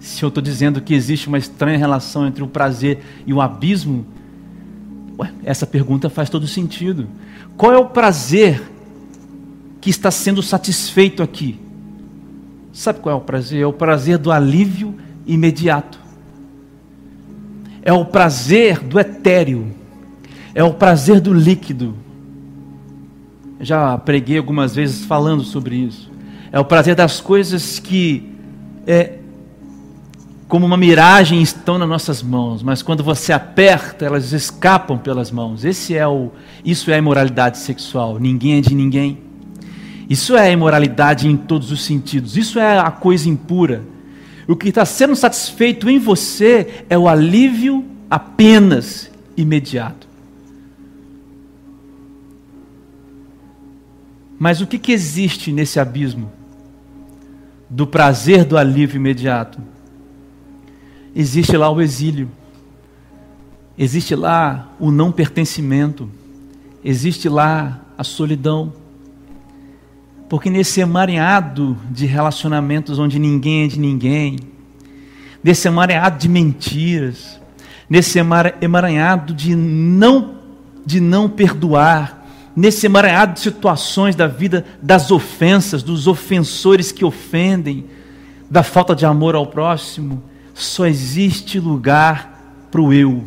Se 0.01 0.23
eu 0.23 0.29
estou 0.29 0.43
dizendo 0.43 0.81
que 0.81 0.95
existe 0.95 1.29
uma 1.29 1.37
estranha 1.37 1.77
relação 1.77 2.27
entre 2.27 2.43
o 2.43 2.49
prazer 2.49 3.01
e 3.27 3.35
o 3.35 3.41
abismo, 3.41 4.07
ué, 5.21 5.33
essa 5.45 5.67
pergunta 5.67 6.09
faz 6.09 6.31
todo 6.31 6.47
sentido. 6.47 7.07
Qual 7.57 7.73
é 7.73 7.79
o 7.79 7.87
prazer 7.87 8.63
que 9.81 9.91
está 9.91 10.11
sendo 10.11 10.43
satisfeito 10.43 11.23
aqui? 11.23 11.59
Sabe 12.73 13.01
qual 13.01 13.15
é 13.15 13.19
o 13.19 13.23
prazer? 13.23 13.63
É 13.63 13.67
o 13.67 13.73
prazer 13.73 14.19
do 14.19 14.33
alívio 14.33 14.95
imediato. 15.27 15.99
É 17.83 17.93
o 17.93 18.05
prazer 18.05 18.81
do 18.81 18.99
etéreo. 18.99 19.75
É 20.55 20.65
o 20.65 20.75
prazer 20.75 21.21
do 21.21 21.33
líquido. 21.33 21.95
Já 23.61 23.97
preguei 23.99 24.39
algumas 24.39 24.75
vezes 24.75 25.05
falando 25.05 25.43
sobre 25.43 25.77
isso. 25.77 26.11
É 26.51 26.59
o 26.59 26.65
prazer 26.65 26.95
das 26.95 27.21
coisas 27.21 27.79
que 27.79 28.35
é, 28.87 29.20
como 30.51 30.67
uma 30.67 30.77
miragem 30.77 31.41
estão 31.41 31.79
nas 31.79 31.89
nossas 31.89 32.25
mãos, 32.25 32.61
mas 32.61 32.83
quando 32.83 33.05
você 33.05 33.33
aperta, 33.33 34.05
elas 34.05 34.33
escapam 34.33 34.99
pelas 34.99 35.31
mãos. 35.31 35.65
Esse 35.65 35.97
é 35.97 36.07
o, 36.07 36.33
isso 36.65 36.91
é 36.91 36.95
a 36.95 36.99
imoralidade 36.99 37.59
sexual. 37.59 38.19
Ninguém 38.19 38.59
é 38.59 38.61
de 38.61 38.75
ninguém. 38.75 39.19
Isso 40.09 40.37
é 40.37 40.49
a 40.49 40.51
imoralidade 40.51 41.29
em 41.29 41.37
todos 41.37 41.71
os 41.71 41.85
sentidos. 41.85 42.37
Isso 42.37 42.59
é 42.59 42.81
a 42.81 42.91
coisa 42.91 43.29
impura. 43.29 43.85
O 44.49 44.57
que 44.57 44.71
está 44.71 44.85
sendo 44.85 45.15
satisfeito 45.15 45.89
em 45.89 46.01
você 46.01 46.85
é 46.91 46.99
o 46.99 47.09
alívio 47.09 47.85
apenas 48.11 49.09
imediato. 49.37 50.09
Mas 54.37 54.61
o 54.61 54.67
que, 54.67 54.81
que 54.81 54.91
existe 54.91 55.53
nesse 55.53 55.79
abismo 55.79 56.33
do 57.69 57.87
prazer 57.87 58.45
do 58.45 58.59
alívio 58.59 58.97
imediato? 58.97 59.63
Existe 61.15 61.57
lá 61.57 61.71
o 61.71 61.81
exílio, 61.81 62.31
existe 63.77 64.15
lá 64.15 64.73
o 64.79 64.91
não 64.91 65.11
pertencimento, 65.11 66.09
existe 66.85 67.29
lá 67.29 67.81
a 67.97 68.05
solidão. 68.05 68.73
Porque 70.29 70.49
nesse 70.49 70.81
emaranhado 70.81 71.77
de 71.91 72.07
relacionamentos 72.07 72.99
onde 72.99 73.19
ninguém 73.19 73.65
é 73.65 73.67
de 73.67 73.81
ninguém, 73.81 74.39
nesse 75.43 75.67
emaranhado 75.67 76.19
de 76.19 76.29
mentiras, 76.29 77.41
nesse 77.89 78.19
emaranhado 78.61 79.35
de 79.35 79.57
não 79.57 80.39
de 80.85 80.99
não 80.99 81.29
perdoar, 81.29 82.27
nesse 82.57 82.87
emaranhado 82.87 83.35
de 83.35 83.41
situações 83.41 84.17
da 84.17 84.27
vida 84.27 84.65
das 84.83 85.11
ofensas, 85.11 85.83
dos 85.83 86.07
ofensores 86.07 86.91
que 86.91 87.05
ofendem, 87.05 87.85
da 88.51 88.63
falta 88.63 88.95
de 88.95 89.07
amor 89.07 89.35
ao 89.35 89.47
próximo, 89.47 90.23
só 90.63 90.87
existe 90.87 91.59
lugar 91.59 92.69
para 92.71 92.81
o 92.81 92.93
eu, 92.93 93.25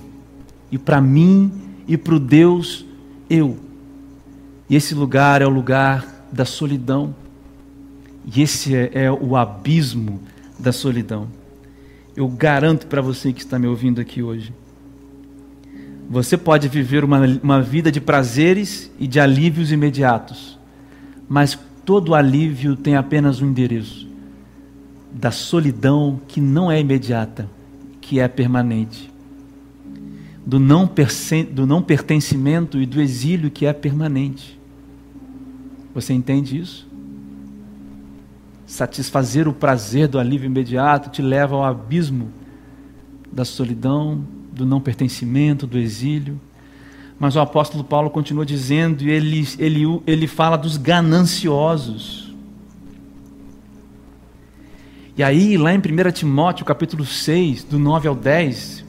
e 0.71 0.77
para 0.77 1.01
mim 1.01 1.51
e 1.87 1.97
para 1.97 2.15
o 2.15 2.19
Deus 2.19 2.85
eu. 3.29 3.57
E 4.69 4.75
esse 4.75 4.95
lugar 4.95 5.41
é 5.41 5.45
o 5.45 5.49
lugar 5.49 6.27
da 6.31 6.45
solidão, 6.45 7.13
e 8.25 8.41
esse 8.41 8.75
é, 8.75 8.91
é 8.93 9.11
o 9.11 9.35
abismo 9.35 10.21
da 10.57 10.71
solidão. 10.71 11.27
Eu 12.15 12.27
garanto 12.27 12.87
para 12.87 13.01
você 13.01 13.33
que 13.33 13.41
está 13.41 13.57
me 13.57 13.67
ouvindo 13.67 13.99
aqui 13.99 14.21
hoje. 14.21 14.53
Você 16.09 16.37
pode 16.37 16.67
viver 16.67 17.03
uma, 17.03 17.19
uma 17.41 17.61
vida 17.61 17.91
de 17.91 17.99
prazeres 17.99 18.91
e 18.99 19.07
de 19.07 19.19
alívios 19.19 19.71
imediatos, 19.71 20.59
mas 21.27 21.57
todo 21.83 22.13
alívio 22.13 22.75
tem 22.75 22.95
apenas 22.95 23.41
um 23.41 23.47
endereço 23.47 24.12
da 25.13 25.31
solidão 25.31 26.19
que 26.27 26.41
não 26.41 26.71
é 26.71 26.79
imediata, 26.79 27.49
que 28.01 28.19
é 28.19 28.27
permanente, 28.27 29.11
do 30.45 30.59
não, 30.59 30.89
do 31.51 31.65
não 31.65 31.81
pertencimento 31.81 32.81
e 32.81 32.85
do 32.85 32.99
exílio 32.99 33.51
que 33.51 33.65
é 33.65 33.71
permanente. 33.71 34.59
Você 35.93 36.13
entende 36.13 36.59
isso? 36.59 36.87
Satisfazer 38.65 39.47
o 39.47 39.53
prazer 39.53 40.07
do 40.07 40.17
alívio 40.17 40.47
imediato 40.47 41.09
te 41.09 41.21
leva 41.21 41.55
ao 41.55 41.63
abismo 41.63 42.29
da 43.31 43.45
solidão, 43.45 44.23
do 44.51 44.65
não 44.65 44.81
pertencimento, 44.81 45.67
do 45.67 45.77
exílio. 45.77 46.39
Mas 47.19 47.35
o 47.35 47.39
apóstolo 47.39 47.83
Paulo 47.83 48.09
continua 48.09 48.45
dizendo, 48.45 49.03
e 49.03 49.09
ele, 49.09 49.47
ele, 49.57 50.01
ele 50.05 50.27
fala 50.27 50.57
dos 50.57 50.77
gananciosos. 50.77 52.32
E 55.15 55.21
aí, 55.21 55.57
lá 55.57 55.71
em 55.71 55.77
1 55.77 56.11
Timóteo, 56.11 56.65
capítulo 56.65 57.05
6, 57.05 57.65
do 57.65 57.77
9 57.77 58.07
ao 58.07 58.15
10, 58.15 58.83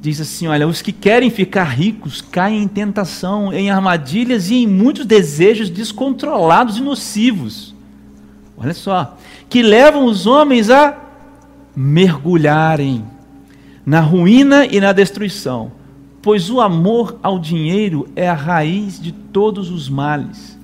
diz 0.00 0.20
assim: 0.20 0.46
Olha, 0.46 0.68
os 0.68 0.80
que 0.80 0.92
querem 0.92 1.28
ficar 1.28 1.64
ricos 1.64 2.20
caem 2.20 2.62
em 2.62 2.68
tentação, 2.68 3.52
em 3.52 3.68
armadilhas 3.68 4.48
e 4.48 4.62
em 4.62 4.66
muitos 4.68 5.04
desejos 5.04 5.68
descontrolados 5.68 6.78
e 6.78 6.80
nocivos. 6.80 7.74
Olha 8.56 8.72
só, 8.72 9.18
que 9.48 9.60
levam 9.60 10.04
os 10.04 10.24
homens 10.24 10.70
a 10.70 10.96
mergulharem 11.74 13.04
na 13.84 14.00
ruína 14.00 14.64
e 14.64 14.78
na 14.78 14.92
destruição, 14.92 15.72
pois 16.22 16.48
o 16.48 16.60
amor 16.60 17.18
ao 17.20 17.40
dinheiro 17.40 18.08
é 18.14 18.28
a 18.28 18.34
raiz 18.34 19.00
de 19.00 19.10
todos 19.10 19.68
os 19.68 19.88
males. 19.88 20.56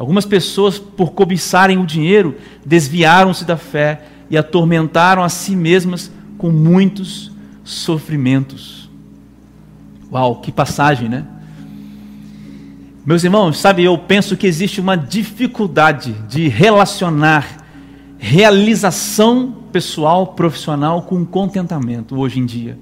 Algumas 0.00 0.24
pessoas, 0.24 0.78
por 0.78 1.12
cobiçarem 1.12 1.76
o 1.76 1.84
dinheiro, 1.84 2.34
desviaram-se 2.64 3.44
da 3.44 3.58
fé 3.58 4.00
e 4.30 4.38
atormentaram 4.38 5.22
a 5.22 5.28
si 5.28 5.54
mesmas 5.54 6.10
com 6.38 6.50
muitos 6.50 7.30
sofrimentos. 7.62 8.88
Uau, 10.10 10.40
que 10.40 10.50
passagem, 10.50 11.06
né? 11.06 11.26
Meus 13.04 13.24
irmãos, 13.24 13.58
sabe, 13.58 13.84
eu 13.84 13.98
penso 13.98 14.38
que 14.38 14.46
existe 14.46 14.80
uma 14.80 14.96
dificuldade 14.96 16.14
de 16.26 16.48
relacionar 16.48 17.58
realização 18.16 19.54
pessoal, 19.70 20.28
profissional 20.28 21.02
com 21.02 21.26
contentamento 21.26 22.18
hoje 22.18 22.40
em 22.40 22.46
dia. 22.46 22.78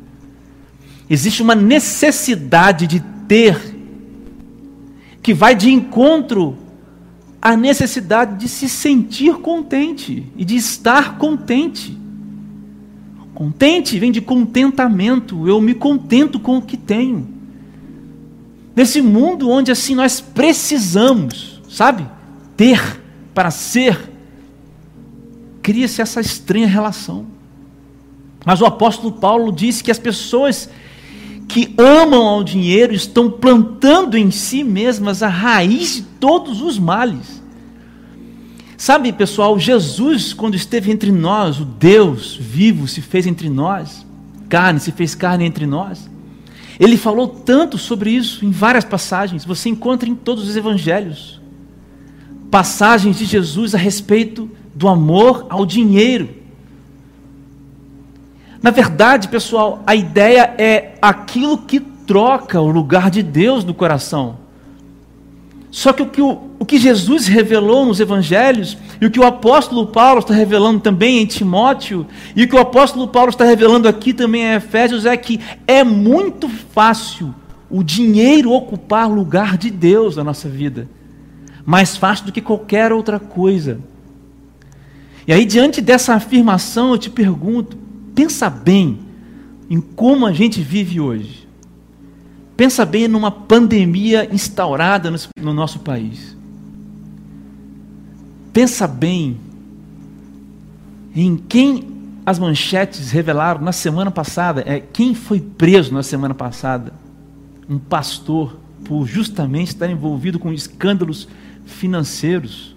Existe 1.10 1.42
uma 1.42 1.56
necessidade 1.56 2.86
de 2.86 3.00
ter 3.26 3.58
que 5.20 5.34
vai 5.34 5.56
de 5.56 5.68
encontro 5.68 6.67
à 7.40 7.56
necessidade 7.56 8.36
de 8.38 8.48
se 8.48 8.68
sentir 8.68 9.34
contente 9.36 10.26
e 10.36 10.44
de 10.44 10.56
estar 10.56 11.18
contente. 11.18 11.96
Contente 13.34 13.98
vem 13.98 14.10
de 14.10 14.20
contentamento, 14.20 15.46
eu 15.46 15.60
me 15.60 15.74
contento 15.74 16.40
com 16.40 16.58
o 16.58 16.62
que 16.62 16.76
tenho. 16.76 17.28
Nesse 18.74 19.00
mundo 19.00 19.48
onde 19.48 19.70
assim 19.70 19.94
nós 19.94 20.20
precisamos, 20.20 21.62
sabe? 21.68 22.06
Ter 22.56 23.00
para 23.32 23.50
ser 23.50 24.10
cria-se 25.62 26.00
essa 26.00 26.20
estranha 26.20 26.66
relação. 26.66 27.26
Mas 28.44 28.62
o 28.62 28.66
apóstolo 28.66 29.12
Paulo 29.12 29.52
disse 29.52 29.84
que 29.84 29.90
as 29.90 29.98
pessoas 29.98 30.70
que 31.48 31.74
amam 31.78 32.26
ao 32.26 32.44
dinheiro 32.44 32.92
estão 32.92 33.30
plantando 33.30 34.18
em 34.18 34.30
si 34.30 34.62
mesmas 34.62 35.22
a 35.22 35.28
raiz 35.28 35.96
de 35.96 36.02
todos 36.02 36.60
os 36.60 36.78
males. 36.78 37.42
Sabe, 38.76 39.12
pessoal, 39.12 39.58
Jesus, 39.58 40.34
quando 40.34 40.54
esteve 40.54 40.92
entre 40.92 41.10
nós, 41.10 41.58
o 41.58 41.64
Deus 41.64 42.36
vivo 42.38 42.86
se 42.86 43.00
fez 43.00 43.26
entre 43.26 43.48
nós, 43.48 44.06
carne 44.48 44.78
se 44.78 44.92
fez 44.92 45.14
carne 45.14 45.46
entre 45.46 45.66
nós. 45.66 46.08
Ele 46.78 46.96
falou 46.96 47.26
tanto 47.26 47.76
sobre 47.76 48.10
isso 48.10 48.44
em 48.44 48.50
várias 48.50 48.84
passagens, 48.84 49.44
você 49.44 49.70
encontra 49.70 50.08
em 50.08 50.14
todos 50.14 50.48
os 50.48 50.54
evangelhos. 50.54 51.40
Passagens 52.50 53.18
de 53.18 53.24
Jesus 53.24 53.74
a 53.74 53.78
respeito 53.78 54.48
do 54.74 54.86
amor 54.86 55.46
ao 55.48 55.66
dinheiro. 55.66 56.37
Na 58.62 58.70
verdade, 58.70 59.28
pessoal, 59.28 59.82
a 59.86 59.94
ideia 59.94 60.54
é 60.58 60.94
aquilo 61.00 61.58
que 61.58 61.78
troca 61.80 62.60
o 62.60 62.70
lugar 62.70 63.10
de 63.10 63.22
Deus 63.22 63.64
no 63.64 63.74
coração. 63.74 64.36
Só 65.70 65.92
que 65.92 66.02
o 66.02 66.06
que, 66.06 66.22
o, 66.22 66.40
o 66.58 66.64
que 66.64 66.78
Jesus 66.78 67.26
revelou 67.26 67.84
nos 67.84 68.00
evangelhos, 68.00 68.76
e 69.00 69.06
o 69.06 69.10
que 69.10 69.20
o 69.20 69.26
apóstolo 69.26 69.86
Paulo 69.86 70.20
está 70.20 70.34
revelando 70.34 70.80
também 70.80 71.20
em 71.20 71.26
Timóteo, 71.26 72.06
e 72.34 72.44
o 72.44 72.48
que 72.48 72.56
o 72.56 72.58
apóstolo 72.58 73.06
Paulo 73.06 73.30
está 73.30 73.44
revelando 73.44 73.86
aqui 73.86 74.12
também 74.12 74.42
em 74.42 74.54
Efésios, 74.54 75.06
é 75.06 75.16
que 75.16 75.38
é 75.66 75.84
muito 75.84 76.48
fácil 76.48 77.34
o 77.70 77.82
dinheiro 77.82 78.50
ocupar 78.50 79.08
lugar 79.10 79.58
de 79.58 79.70
Deus 79.70 80.16
na 80.16 80.24
nossa 80.24 80.48
vida. 80.48 80.88
Mais 81.64 81.96
fácil 81.96 82.26
do 82.26 82.32
que 82.32 82.40
qualquer 82.40 82.92
outra 82.92 83.20
coisa. 83.20 83.78
E 85.26 85.32
aí, 85.32 85.44
diante 85.44 85.82
dessa 85.82 86.14
afirmação, 86.14 86.92
eu 86.92 86.98
te 86.98 87.10
pergunto: 87.10 87.76
pensa 88.14 88.48
bem 88.50 88.98
em 89.70 89.80
como 89.80 90.26
a 90.26 90.32
gente 90.32 90.60
vive 90.60 91.00
hoje. 91.00 91.48
Pensa 92.56 92.84
bem 92.84 93.06
numa 93.06 93.30
pandemia 93.30 94.28
instaurada 94.34 95.12
no 95.40 95.52
nosso 95.52 95.80
país. 95.80 96.36
Pensa 98.52 98.88
bem 98.88 99.38
em 101.14 101.36
quem 101.36 101.98
as 102.24 102.38
manchetes 102.38 103.10
revelaram 103.10 103.60
na 103.60 103.72
semana 103.72 104.10
passada, 104.10 104.62
é 104.66 104.80
quem 104.80 105.14
foi 105.14 105.40
preso 105.40 105.94
na 105.94 106.02
semana 106.02 106.34
passada? 106.34 106.92
Um 107.68 107.78
pastor 107.78 108.58
por 108.84 109.06
justamente 109.06 109.68
estar 109.68 109.90
envolvido 109.90 110.38
com 110.38 110.52
escândalos 110.52 111.28
financeiros. 111.64 112.76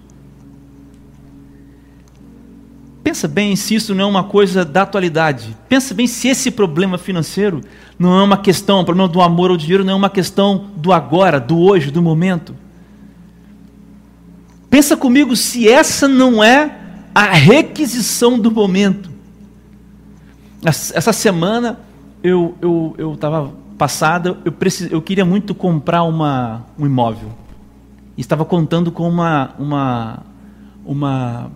Pensa 3.12 3.28
bem 3.28 3.54
se 3.56 3.74
isso 3.74 3.94
não 3.94 4.04
é 4.04 4.06
uma 4.06 4.24
coisa 4.24 4.64
da 4.64 4.80
atualidade. 4.84 5.54
Pensa 5.68 5.92
bem 5.92 6.06
se 6.06 6.28
esse 6.28 6.50
problema 6.50 6.96
financeiro 6.96 7.60
não 7.98 8.18
é 8.18 8.22
uma 8.22 8.38
questão, 8.38 8.80
o 8.80 8.84
problema 8.86 9.06
do 9.06 9.20
amor 9.20 9.50
ao 9.50 9.56
dinheiro 9.58 9.84
não 9.84 9.92
é 9.92 9.96
uma 9.96 10.08
questão 10.08 10.70
do 10.76 10.94
agora, 10.94 11.38
do 11.38 11.58
hoje, 11.58 11.90
do 11.90 12.00
momento. 12.00 12.56
Pensa 14.70 14.96
comigo 14.96 15.36
se 15.36 15.68
essa 15.68 16.08
não 16.08 16.42
é 16.42 16.74
a 17.14 17.34
requisição 17.34 18.38
do 18.38 18.50
momento. 18.50 19.10
Essa 20.64 21.12
semana 21.12 21.80
eu 22.22 22.56
eu 22.62 23.12
estava 23.12 23.52
passada, 23.76 24.38
eu, 24.42 24.52
precis, 24.52 24.90
eu 24.90 25.02
queria 25.02 25.26
muito 25.26 25.54
comprar 25.54 26.02
uma, 26.04 26.64
um 26.78 26.86
imóvel. 26.86 27.28
Estava 28.16 28.46
contando 28.46 28.90
com 28.90 29.06
uma, 29.06 29.50
uma, 29.58 30.22
uma 30.86 31.50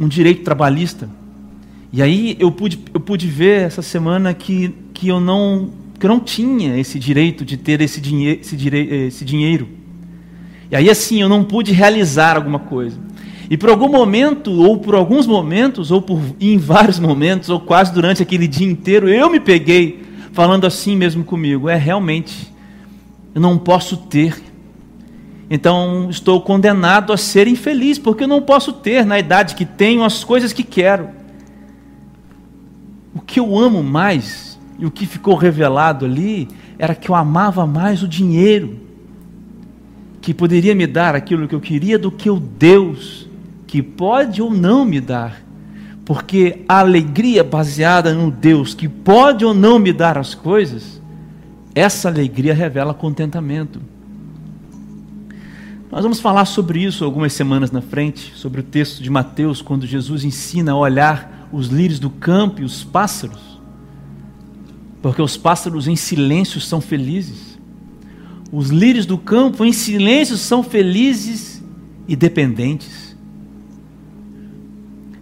um 0.00 0.08
direito 0.08 0.42
trabalhista. 0.42 1.08
E 1.92 2.00
aí 2.00 2.36
eu 2.40 2.50
pude, 2.50 2.78
eu 2.94 2.98
pude 2.98 3.26
ver 3.26 3.62
essa 3.62 3.82
semana 3.82 4.32
que, 4.32 4.74
que, 4.94 5.08
eu 5.08 5.20
não, 5.20 5.70
que 5.98 6.06
eu 6.06 6.08
não 6.08 6.18
tinha 6.18 6.78
esse 6.78 6.98
direito 6.98 7.44
de 7.44 7.58
ter 7.58 7.82
esse, 7.82 8.00
dinhe 8.00 8.38
esse, 8.40 8.56
direi 8.56 9.06
esse 9.06 9.24
dinheiro. 9.24 9.68
E 10.70 10.76
aí 10.76 10.88
assim, 10.88 11.20
eu 11.20 11.28
não 11.28 11.44
pude 11.44 11.72
realizar 11.72 12.36
alguma 12.36 12.58
coisa. 12.58 12.96
E 13.50 13.56
por 13.56 13.68
algum 13.68 13.88
momento, 13.88 14.52
ou 14.52 14.78
por 14.78 14.94
alguns 14.94 15.26
momentos, 15.26 15.90
ou 15.90 16.00
por 16.00 16.20
em 16.40 16.56
vários 16.56 17.00
momentos, 17.00 17.48
ou 17.50 17.58
quase 17.60 17.92
durante 17.92 18.22
aquele 18.22 18.46
dia 18.46 18.70
inteiro, 18.70 19.08
eu 19.08 19.28
me 19.28 19.40
peguei 19.40 20.00
falando 20.32 20.64
assim 20.64 20.96
mesmo 20.96 21.24
comigo: 21.24 21.68
é 21.68 21.74
realmente, 21.74 22.52
eu 23.34 23.40
não 23.40 23.58
posso 23.58 23.96
ter 23.96 24.40
então 25.50 26.08
estou 26.08 26.40
condenado 26.40 27.12
a 27.12 27.16
ser 27.16 27.48
infeliz, 27.48 27.98
porque 27.98 28.22
eu 28.22 28.28
não 28.28 28.40
posso 28.40 28.72
ter, 28.72 29.04
na 29.04 29.18
idade 29.18 29.56
que 29.56 29.64
tenho, 29.64 30.04
as 30.04 30.22
coisas 30.22 30.52
que 30.52 30.62
quero. 30.62 31.08
O 33.12 33.20
que 33.20 33.40
eu 33.40 33.58
amo 33.58 33.82
mais, 33.82 34.56
e 34.78 34.86
o 34.86 34.92
que 34.92 35.06
ficou 35.06 35.34
revelado 35.34 36.06
ali, 36.06 36.46
era 36.78 36.94
que 36.94 37.10
eu 37.10 37.16
amava 37.16 37.66
mais 37.66 38.00
o 38.00 38.06
dinheiro, 38.06 38.78
que 40.20 40.32
poderia 40.32 40.72
me 40.72 40.86
dar 40.86 41.16
aquilo 41.16 41.48
que 41.48 41.54
eu 41.54 41.60
queria, 41.60 41.98
do 41.98 42.12
que 42.12 42.30
o 42.30 42.38
Deus, 42.38 43.28
que 43.66 43.82
pode 43.82 44.40
ou 44.40 44.52
não 44.52 44.84
me 44.84 45.00
dar. 45.00 45.42
Porque 46.04 46.64
a 46.68 46.78
alegria 46.78 47.42
baseada 47.42 48.14
no 48.14 48.30
Deus, 48.30 48.72
que 48.72 48.88
pode 48.88 49.44
ou 49.44 49.52
não 49.52 49.80
me 49.80 49.92
dar 49.92 50.16
as 50.16 50.32
coisas, 50.32 51.02
essa 51.74 52.08
alegria 52.08 52.54
revela 52.54 52.94
contentamento. 52.94 53.80
Nós 55.90 56.04
vamos 56.04 56.20
falar 56.20 56.44
sobre 56.44 56.84
isso 56.84 57.04
algumas 57.04 57.32
semanas 57.32 57.72
na 57.72 57.82
frente, 57.82 58.32
sobre 58.36 58.60
o 58.60 58.62
texto 58.62 59.02
de 59.02 59.10
Mateus, 59.10 59.60
quando 59.60 59.88
Jesus 59.88 60.22
ensina 60.22 60.70
a 60.70 60.76
olhar 60.76 61.48
os 61.50 61.66
lírios 61.66 61.98
do 61.98 62.08
campo 62.08 62.60
e 62.60 62.64
os 62.64 62.84
pássaros. 62.84 63.60
Porque 65.02 65.20
os 65.20 65.36
pássaros 65.36 65.88
em 65.88 65.96
silêncio 65.96 66.60
são 66.60 66.80
felizes. 66.80 67.58
Os 68.52 68.70
lírios 68.70 69.04
do 69.04 69.18
campo 69.18 69.64
em 69.64 69.72
silêncio 69.72 70.36
são 70.36 70.62
felizes 70.62 71.60
e 72.06 72.14
dependentes. 72.14 73.16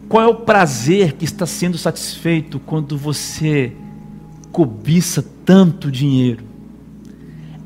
Qual 0.06 0.22
é 0.22 0.26
o 0.26 0.34
prazer 0.34 1.14
que 1.14 1.24
está 1.24 1.46
sendo 1.46 1.78
satisfeito 1.78 2.58
quando 2.58 2.98
você 2.98 3.72
cobiça 4.52 5.24
tanto 5.46 5.90
dinheiro? 5.90 6.44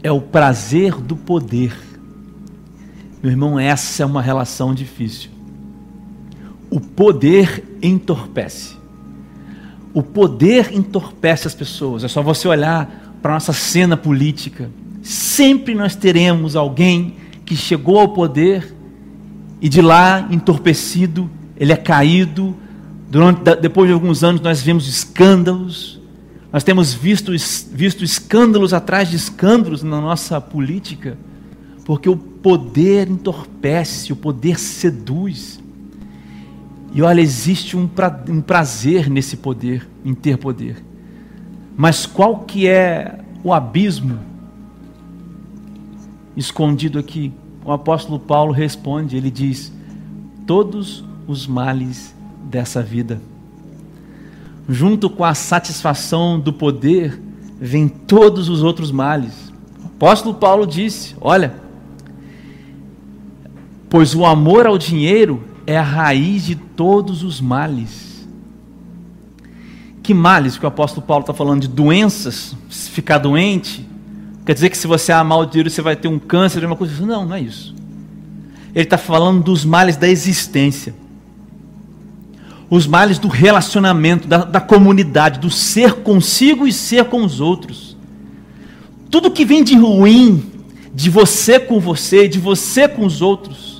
É 0.05 0.13
o 0.13 0.21
prazer 0.21 1.01
do 1.01 1.17
poder 1.17 1.92
meu 3.23 3.31
irmão, 3.31 3.59
essa 3.59 4.03
é 4.03 4.07
uma 4.07 4.21
relação 4.21 4.75
difícil. 4.75 5.31
O 6.69 6.81
poder 6.81 7.79
entorpece. 7.81 8.77
o 9.95 10.03
poder 10.03 10.73
entorpece 10.73 11.47
as 11.47 11.55
pessoas. 11.55 12.03
É 12.03 12.09
só 12.09 12.23
você 12.23 12.49
olhar 12.49 13.15
para 13.21 13.33
a 13.33 13.35
nossa 13.35 13.53
cena 13.53 13.97
política. 13.97 14.71
Sempre 15.03 15.75
nós 15.75 15.95
teremos 15.95 16.57
alguém 16.57 17.17
que 17.45 17.55
chegou 17.55 18.01
ao 18.01 18.09
poder 18.09 18.75
e 19.61 19.69
de 19.69 19.81
lá, 19.81 20.27
entorpecido, 20.31 21.31
ele 21.57 21.73
é 21.73 21.77
caído. 21.77 22.57
Durante, 23.09 23.55
depois 23.61 23.87
de 23.87 23.93
alguns 23.93 24.25
anos, 24.25 24.41
nós 24.41 24.63
vemos 24.63 24.89
escândalos. 24.89 26.01
Nós 26.53 26.65
temos 26.65 26.93
visto, 26.93 27.33
visto 27.71 28.03
escândalos 28.03 28.73
atrás 28.73 29.09
de 29.09 29.17
escândalos 29.17 29.83
na 29.83 30.01
nossa 30.01 30.41
política, 30.41 31.17
porque 31.85 32.09
o 32.09 32.32
poder 32.43 33.09
entorpece, 33.09 34.13
o 34.13 34.17
poder 34.17 34.59
seduz. 34.59 35.61
E 36.93 37.01
olha, 37.01 37.21
existe 37.21 37.77
um, 37.77 37.87
pra, 37.87 38.25
um 38.29 38.41
prazer 38.41 39.09
nesse 39.09 39.37
poder, 39.37 39.89
em 40.05 40.13
ter 40.13 40.37
poder. 40.37 40.85
Mas 41.77 42.05
qual 42.05 42.41
que 42.41 42.69
é 42.69 43.19
o 43.43 43.53
abismo 43.53 44.19
escondido 46.37 46.99
aqui? 46.99 47.33
O 47.65 47.73
apóstolo 47.73 48.19
Paulo 48.19 48.53
responde, 48.53 49.17
ele 49.17 49.31
diz: 49.31 49.73
todos 50.47 51.05
os 51.27 51.47
males 51.47 52.15
dessa 52.45 52.83
vida. 52.83 53.21
Junto 54.69 55.09
com 55.09 55.25
a 55.25 55.35
satisfação 55.35 56.39
do 56.39 56.53
poder, 56.53 57.21
vem 57.61 57.89
todos 57.89 58.49
os 58.49 58.63
outros 58.63 58.91
males. 58.91 59.53
O 59.83 59.87
apóstolo 59.87 60.35
Paulo 60.35 60.67
disse: 60.67 61.15
Olha, 61.21 61.62
pois 63.93 64.15
o 64.15 64.25
amor 64.25 64.67
ao 64.67 64.79
dinheiro 64.79 65.45
é 65.67 65.77
a 65.77 65.83
raiz 65.83 66.47
de 66.47 66.55
todos 66.55 67.23
os 67.23 67.43
males. 67.43 68.27
Que 70.03 70.15
males 70.15 70.57
que 70.57 70.65
o 70.65 70.67
apóstolo 70.67 71.07
Paulo 71.07 71.21
está 71.21 71.35
falando 71.35 71.61
de 71.61 71.69
doenças? 71.69 72.57
Ficar 72.71 73.19
doente? 73.19 73.87
Quer 74.47 74.55
dizer 74.55 74.71
que 74.71 74.79
se 74.79 74.87
você 74.87 75.13
amar 75.13 75.41
o 75.41 75.45
dinheiro 75.45 75.69
você 75.69 75.83
vai 75.83 75.95
ter 75.95 76.09
um 76.09 76.19
câncer, 76.19 76.65
uma 76.65 76.75
coisa 76.75 76.95
assim? 76.95 77.05
Não, 77.05 77.27
não 77.27 77.37
é 77.37 77.43
isso. 77.43 77.75
Ele 78.75 78.85
está 78.85 78.97
falando 78.97 79.43
dos 79.43 79.63
males 79.63 79.99
da 79.99 80.09
existência. 80.09 80.95
Os 82.71 82.87
males 82.87 83.19
do 83.19 83.29
relacionamento, 83.29 84.27
da, 84.27 84.39
da 84.39 84.61
comunidade, 84.63 85.39
do 85.39 85.51
ser 85.51 85.97
consigo 85.97 86.67
e 86.67 86.73
ser 86.73 87.05
com 87.05 87.23
os 87.23 87.43
outros. 87.43 87.95
Tudo 89.11 89.31
que 89.31 89.45
vem 89.45 89.63
de 89.63 89.77
ruim, 89.77 90.51
de 90.95 91.11
você 91.11 91.61
com 91.61 91.79
você, 91.79 92.27
de 92.27 92.39
você 92.39 92.89
com 92.89 93.05
os 93.05 93.21
outros, 93.21 93.72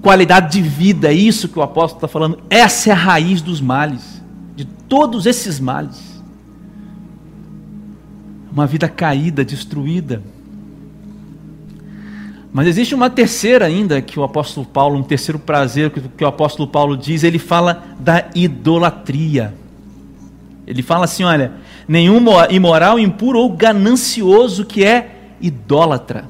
qualidade 0.00 0.52
de 0.52 0.62
vida, 0.66 1.08
é 1.08 1.12
isso 1.12 1.48
que 1.48 1.58
o 1.58 1.62
apóstolo 1.62 1.98
está 1.98 2.08
falando. 2.08 2.38
Essa 2.48 2.90
é 2.90 2.92
a 2.92 2.96
raiz 2.96 3.42
dos 3.42 3.60
males, 3.60 4.22
de 4.56 4.64
todos 4.64 5.26
esses 5.26 5.60
males. 5.60 6.20
Uma 8.52 8.66
vida 8.66 8.88
caída, 8.88 9.44
destruída. 9.44 10.22
Mas 12.52 12.66
existe 12.66 12.94
uma 12.94 13.08
terceira 13.08 13.66
ainda 13.66 14.02
que 14.02 14.18
o 14.18 14.24
apóstolo 14.24 14.66
Paulo, 14.66 14.98
um 14.98 15.04
terceiro 15.04 15.38
prazer 15.38 15.90
que 15.90 16.24
o 16.24 16.26
apóstolo 16.26 16.68
Paulo 16.68 16.96
diz, 16.96 17.22
ele 17.22 17.38
fala 17.38 17.84
da 17.98 18.28
idolatria. 18.34 19.54
Ele 20.66 20.82
fala 20.82 21.04
assim: 21.04 21.22
olha, 21.22 21.52
nenhum 21.86 22.20
imoral, 22.50 22.98
impuro 22.98 23.38
ou 23.38 23.50
ganancioso 23.50 24.64
que 24.64 24.84
é 24.84 25.34
idólatra. 25.40 26.24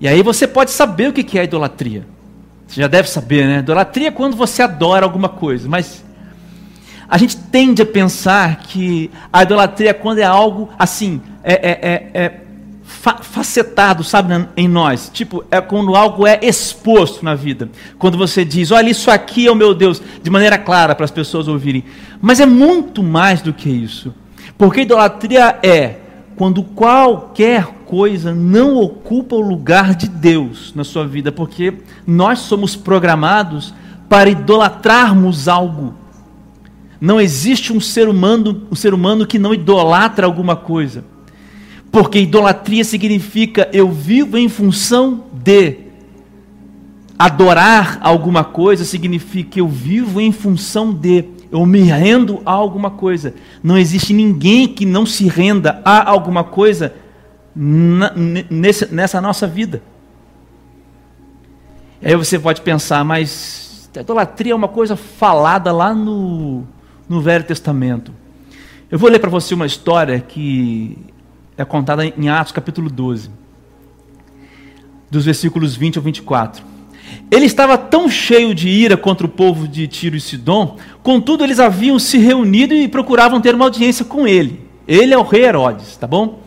E 0.00 0.08
aí 0.08 0.22
você 0.22 0.46
pode 0.48 0.72
saber 0.72 1.08
o 1.08 1.12
que 1.12 1.38
é 1.38 1.44
idolatria. 1.44 2.13
Você 2.74 2.80
já 2.80 2.88
deve 2.88 3.08
saber, 3.08 3.46
né? 3.46 3.58
Idolatria 3.60 4.08
é 4.08 4.10
quando 4.10 4.36
você 4.36 4.60
adora 4.60 5.06
alguma 5.06 5.28
coisa, 5.28 5.68
mas 5.68 6.04
a 7.08 7.16
gente 7.16 7.36
tende 7.36 7.80
a 7.80 7.86
pensar 7.86 8.56
que 8.56 9.12
a 9.32 9.44
idolatria 9.44 9.90
é 9.90 9.92
quando 9.92 10.18
é 10.18 10.24
algo 10.24 10.68
assim, 10.76 11.22
é, 11.44 11.52
é, 11.52 11.70
é, 11.70 12.24
é 12.24 12.40
fa 12.82 13.18
facetado, 13.22 14.02
sabe, 14.02 14.48
em 14.56 14.66
nós. 14.66 15.08
Tipo, 15.14 15.44
é 15.52 15.60
quando 15.60 15.94
algo 15.94 16.26
é 16.26 16.40
exposto 16.42 17.24
na 17.24 17.36
vida. 17.36 17.70
Quando 17.96 18.18
você 18.18 18.44
diz, 18.44 18.72
olha, 18.72 18.90
isso 18.90 19.08
aqui 19.08 19.46
é 19.46 19.52
o 19.52 19.54
meu 19.54 19.72
Deus, 19.72 20.02
de 20.20 20.28
maneira 20.28 20.58
clara 20.58 20.96
para 20.96 21.04
as 21.04 21.12
pessoas 21.12 21.46
ouvirem. 21.46 21.84
Mas 22.20 22.40
é 22.40 22.46
muito 22.46 23.04
mais 23.04 23.40
do 23.40 23.52
que 23.52 23.70
isso. 23.70 24.12
Porque 24.58 24.80
idolatria 24.80 25.60
é 25.62 25.98
quando 26.36 26.62
qualquer 26.62 27.66
coisa 27.86 28.34
não 28.34 28.76
ocupa 28.76 29.36
o 29.36 29.40
lugar 29.40 29.94
de 29.94 30.08
Deus 30.08 30.72
na 30.74 30.84
sua 30.84 31.06
vida, 31.06 31.30
porque 31.30 31.74
nós 32.06 32.40
somos 32.40 32.74
programados 32.74 33.72
para 34.08 34.30
idolatrarmos 34.30 35.48
algo. 35.48 35.94
Não 37.00 37.20
existe 37.20 37.72
um 37.72 37.80
ser 37.80 38.08
humano, 38.08 38.62
um 38.70 38.74
ser 38.74 38.94
humano 38.94 39.26
que 39.26 39.38
não 39.38 39.54
idolatra 39.54 40.26
alguma 40.26 40.56
coisa. 40.56 41.04
Porque 41.92 42.18
idolatria 42.18 42.84
significa 42.84 43.68
eu 43.72 43.90
vivo 43.90 44.36
em 44.36 44.48
função 44.48 45.24
de 45.32 45.84
adorar 47.18 47.98
alguma 48.00 48.42
coisa 48.42 48.84
significa 48.84 49.60
eu 49.60 49.68
vivo 49.68 50.20
em 50.20 50.32
função 50.32 50.92
de 50.92 51.24
eu 51.54 51.64
me 51.64 51.82
rendo 51.82 52.42
a 52.44 52.50
alguma 52.50 52.90
coisa. 52.90 53.32
Não 53.62 53.78
existe 53.78 54.12
ninguém 54.12 54.66
que 54.66 54.84
não 54.84 55.06
se 55.06 55.28
renda 55.28 55.80
a 55.84 56.10
alguma 56.10 56.42
coisa 56.42 56.92
na, 57.54 58.12
nesse, 58.50 58.92
nessa 58.92 59.20
nossa 59.20 59.46
vida. 59.46 59.80
Aí 62.02 62.16
você 62.16 62.40
pode 62.40 62.60
pensar, 62.60 63.04
mas 63.04 63.88
a 63.96 64.00
idolatria 64.00 64.52
é 64.52 64.56
uma 64.56 64.66
coisa 64.66 64.96
falada 64.96 65.70
lá 65.70 65.94
no, 65.94 66.64
no 67.08 67.20
Velho 67.20 67.44
Testamento. 67.44 68.12
Eu 68.90 68.98
vou 68.98 69.08
ler 69.08 69.20
para 69.20 69.30
você 69.30 69.54
uma 69.54 69.64
história 69.64 70.18
que 70.18 70.98
é 71.56 71.64
contada 71.64 72.04
em 72.04 72.28
Atos 72.28 72.52
capítulo 72.52 72.90
12, 72.90 73.30
dos 75.08 75.24
versículos 75.24 75.76
20 75.76 75.98
ao 75.98 76.02
24. 76.02 76.73
Ele 77.30 77.46
estava 77.46 77.76
tão 77.76 78.08
cheio 78.08 78.54
de 78.54 78.68
ira 78.68 78.96
contra 78.96 79.26
o 79.26 79.30
povo 79.30 79.66
de 79.66 79.86
Tiro 79.86 80.16
e 80.16 80.20
Sidom, 80.20 80.76
contudo 81.02 81.42
eles 81.42 81.60
haviam 81.60 81.98
se 81.98 82.18
reunido 82.18 82.74
e 82.74 82.88
procuravam 82.88 83.40
ter 83.40 83.54
uma 83.54 83.64
audiência 83.64 84.04
com 84.04 84.26
ele. 84.26 84.60
Ele 84.86 85.14
é 85.14 85.18
o 85.18 85.22
rei 85.22 85.44
Herodes, 85.44 85.96
tá 85.96 86.06
bom? 86.06 86.40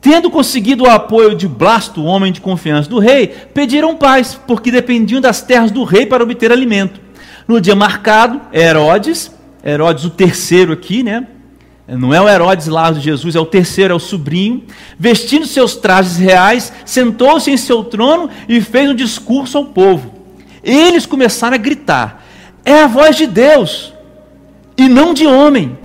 Tendo 0.00 0.30
conseguido 0.30 0.84
o 0.84 0.90
apoio 0.90 1.34
de 1.34 1.46
Blasto, 1.46 2.02
homem 2.02 2.32
de 2.32 2.40
confiança 2.40 2.90
do 2.90 2.98
rei, 2.98 3.28
pediram 3.28 3.96
paz, 3.96 4.38
porque 4.46 4.70
dependiam 4.70 5.20
das 5.20 5.42
terras 5.42 5.70
do 5.70 5.84
rei 5.84 6.06
para 6.06 6.24
obter 6.24 6.50
alimento. 6.50 7.00
No 7.46 7.60
dia 7.60 7.76
marcado, 7.76 8.40
Herodes, 8.52 9.30
Herodes 9.64 10.04
o 10.04 10.10
terceiro 10.10 10.72
aqui, 10.72 11.02
né? 11.04 11.26
Não 11.88 12.14
é 12.14 12.20
o 12.20 12.28
Herodes 12.28 12.68
lá 12.68 12.90
de 12.90 13.00
Jesus, 13.00 13.34
é 13.34 13.40
o 13.40 13.46
terceiro, 13.46 13.92
é 13.92 13.96
o 13.96 14.00
sobrinho. 14.00 14.62
Vestindo 14.98 15.46
seus 15.46 15.74
trajes 15.74 16.16
reais, 16.16 16.72
sentou-se 16.86 17.50
em 17.50 17.56
seu 17.56 17.82
trono 17.84 18.30
e 18.48 18.60
fez 18.60 18.90
um 18.90 18.94
discurso 18.94 19.58
ao 19.58 19.66
povo. 19.66 20.14
Eles 20.62 21.06
começaram 21.06 21.54
a 21.54 21.58
gritar: 21.58 22.24
É 22.64 22.82
a 22.82 22.86
voz 22.86 23.16
de 23.16 23.26
Deus 23.26 23.92
e 24.76 24.88
não 24.88 25.12
de 25.12 25.26
homem. 25.26 25.78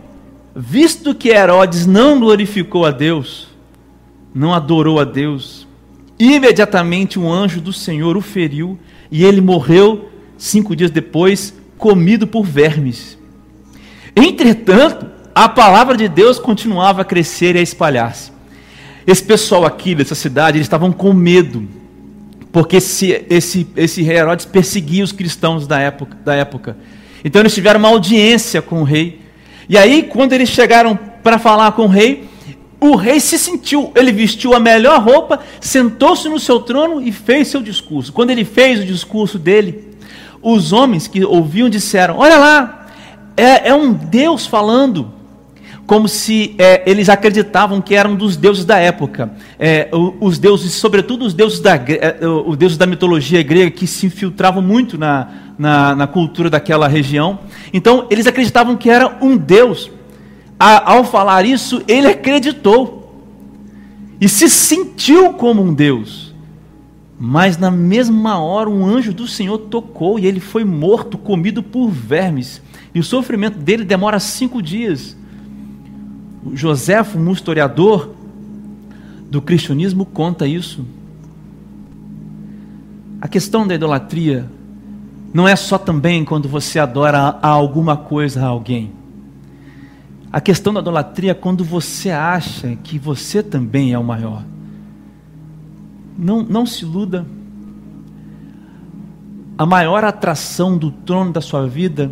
Visto 0.56 1.14
que 1.14 1.30
Herodes 1.30 1.86
não 1.86 2.20
glorificou 2.20 2.86
a 2.86 2.92
Deus, 2.92 3.48
não 4.34 4.54
adorou 4.54 5.00
a 5.00 5.04
Deus, 5.04 5.68
imediatamente 6.18 7.20
um 7.20 7.32
anjo 7.32 7.62
do 7.62 7.72
Senhor 7.72 8.18
o 8.18 8.22
feriu 8.22 8.80
e 9.12 9.24
ele 9.24 9.40
morreu 9.40 10.10
cinco 10.38 10.76
dias 10.76 10.90
depois, 10.90 11.54
comido 11.78 12.26
por 12.26 12.44
vermes. 12.44 13.18
Entretanto, 14.16 15.17
a 15.44 15.48
palavra 15.48 15.96
de 15.96 16.08
Deus 16.08 16.40
continuava 16.40 17.04
a 17.04 17.06
crescer 17.06 17.56
e 17.56 17.60
a 17.60 17.62
espalhar-se. 17.62 18.32
Esse 19.06 19.22
pessoal 19.22 19.68
aqui 19.68 19.94
dessa 19.94 20.16
cidade, 20.16 20.58
eles 20.58 20.66
estavam 20.66 20.92
com 20.92 21.14
medo, 21.14 21.68
porque 22.52 22.78
esse, 22.78 23.24
esse, 23.30 23.68
esse 23.76 24.02
rei 24.02 24.18
Herodes 24.18 24.48
perseguia 24.48 25.04
os 25.04 25.12
cristãos 25.12 25.68
da 25.68 25.80
época, 25.80 26.18
da 26.26 26.34
época. 26.34 26.76
Então 27.24 27.40
eles 27.40 27.54
tiveram 27.54 27.80
uma 27.80 27.90
audiência 27.90 28.64
com 28.64 28.82
o 28.82 28.84
rei. 28.84 29.22
E 29.70 29.78
aí, 29.78 30.10
quando 30.10 30.34
eles 30.34 30.50
chegaram 30.50 30.98
para 31.22 31.38
falar 31.38 31.72
com 31.74 31.84
o 31.84 31.88
rei, 31.88 32.28
o 32.82 32.96
rei 32.96 33.20
se 33.20 33.38
sentiu, 33.38 33.92
ele 33.96 34.12
vestiu 34.12 34.56
a 34.56 34.60
melhor 34.60 35.00
roupa, 35.04 35.40
sentou-se 35.62 36.28
no 36.28 36.40
seu 36.40 36.62
trono 36.62 37.00
e 37.00 37.12
fez 37.12 37.50
seu 37.50 37.62
discurso. 37.62 38.12
Quando 38.12 38.32
ele 38.32 38.44
fez 38.44 38.80
o 38.80 38.86
discurso 38.86 39.38
dele, 39.38 39.88
os 40.42 40.74
homens 40.74 41.08
que 41.08 41.24
ouviam 41.24 41.70
disseram: 41.70 42.18
Olha 42.18 42.40
lá, 42.40 42.88
é, 43.38 43.70
é 43.70 43.74
um 43.76 43.94
Deus 43.94 44.48
falando 44.48 45.14
como 45.88 46.10
se 46.10 46.54
é, 46.58 46.84
eles 46.86 47.08
acreditavam 47.08 47.80
que 47.80 47.96
eram 47.96 48.14
dos 48.14 48.36
deuses 48.36 48.66
da 48.66 48.78
época. 48.78 49.32
É, 49.58 49.90
os 50.20 50.38
deuses, 50.38 50.74
sobretudo 50.74 51.26
os 51.26 51.34
deuses 51.34 51.62
da, 51.62 51.76
é, 51.76 52.20
os 52.46 52.58
deuses 52.58 52.78
da 52.78 52.86
mitologia 52.86 53.42
grega, 53.42 53.72
que 53.72 53.88
se 53.88 54.06
infiltravam 54.06 54.62
muito 54.62 54.98
na, 54.98 55.30
na, 55.58 55.96
na 55.96 56.06
cultura 56.06 56.50
daquela 56.50 56.90
região. 56.90 57.40
Então, 57.74 58.06
eles 58.10 58.28
acreditavam 58.28 58.76
que 58.76 58.90
era 58.90 59.18
um 59.22 59.38
deus. 59.38 59.90
A, 60.60 60.92
ao 60.92 61.06
falar 61.06 61.46
isso, 61.46 61.82
ele 61.88 62.08
acreditou 62.08 63.24
e 64.20 64.28
se 64.28 64.50
sentiu 64.50 65.34
como 65.34 65.64
um 65.64 65.74
deus. 65.74 66.36
Mas 67.18 67.58
na 67.58 67.72
mesma 67.72 68.40
hora, 68.40 68.70
um 68.70 68.86
anjo 68.86 69.14
do 69.14 69.26
Senhor 69.26 69.58
tocou 69.58 70.20
e 70.20 70.26
ele 70.26 70.42
foi 70.42 70.66
morto, 70.66 71.18
comido 71.18 71.64
por 71.64 71.90
vermes. 71.90 72.62
E 72.94 73.00
o 73.00 73.04
sofrimento 73.04 73.58
dele 73.58 73.86
demora 73.86 74.20
cinco 74.20 74.62
dias. 74.62 75.16
Joséfo, 76.54 77.18
um 77.18 77.32
historiador 77.32 78.14
do 79.30 79.42
cristianismo, 79.42 80.06
conta 80.06 80.48
isso. 80.48 80.86
A 83.20 83.28
questão 83.28 83.68
da 83.68 83.76
idolatria 83.76 84.48
não 85.34 85.48
é 85.48 85.56
só 85.56 85.78
também 85.78 86.24
quando 86.24 86.48
você 86.48 86.80
adora 86.80 87.38
a 87.42 87.48
alguma 87.48 87.98
coisa 87.98 88.44
a 88.44 88.48
alguém. 88.48 88.92
A 90.32 90.40
questão 90.40 90.74
da 90.74 90.82
idolatria 90.82 91.32
é 91.32 91.34
quando 91.34 91.64
você 91.64 92.12
acha 92.12 92.76
que 92.84 93.00
você 93.00 93.42
também 93.42 93.94
é 93.94 94.00
o 94.00 94.04
maior. 94.04 94.44
Não, 96.18 96.44
não 96.44 96.66
se 96.66 96.84
iluda. 96.84 97.26
A 99.58 99.66
maior 99.66 100.04
atração 100.04 100.78
do 100.78 100.92
trono 100.92 101.32
da 101.32 101.42
sua 101.42 101.68
vida 101.68 102.12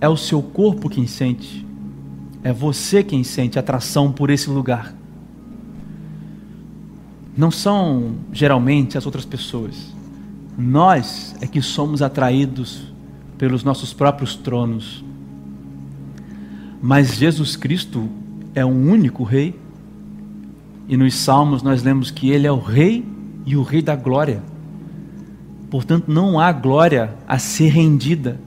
é 0.00 0.08
o 0.08 0.16
seu 0.16 0.42
corpo 0.42 0.88
quem 0.88 1.06
sente. 1.06 1.63
É 2.44 2.52
você 2.52 3.02
quem 3.02 3.24
sente 3.24 3.58
atração 3.58 4.12
por 4.12 4.28
esse 4.28 4.50
lugar. 4.50 4.94
Não 7.34 7.50
são 7.50 8.16
geralmente 8.32 8.98
as 8.98 9.06
outras 9.06 9.24
pessoas. 9.24 9.94
Nós 10.56 11.34
é 11.40 11.46
que 11.46 11.62
somos 11.62 12.02
atraídos 12.02 12.92
pelos 13.38 13.64
nossos 13.64 13.94
próprios 13.94 14.36
tronos. 14.36 15.02
Mas 16.82 17.16
Jesus 17.16 17.56
Cristo 17.56 18.10
é 18.54 18.64
um 18.64 18.90
único 18.90 19.24
Rei. 19.24 19.58
E 20.86 20.98
nos 20.98 21.14
Salmos 21.14 21.62
nós 21.62 21.82
lemos 21.82 22.10
que 22.10 22.28
Ele 22.28 22.46
é 22.46 22.52
o 22.52 22.60
Rei 22.60 23.08
e 23.46 23.56
o 23.56 23.62
Rei 23.62 23.80
da 23.80 23.96
glória. 23.96 24.42
Portanto, 25.70 26.12
não 26.12 26.38
há 26.38 26.52
glória 26.52 27.16
a 27.26 27.38
ser 27.38 27.68
rendida, 27.68 28.38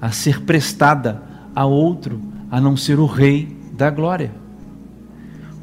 a 0.00 0.10
ser 0.10 0.40
prestada 0.40 1.22
a 1.54 1.66
outro, 1.66 2.31
a 2.52 2.60
não 2.60 2.76
ser 2.76 2.98
o 3.00 3.06
Rei 3.06 3.48
da 3.72 3.88
glória. 3.88 4.30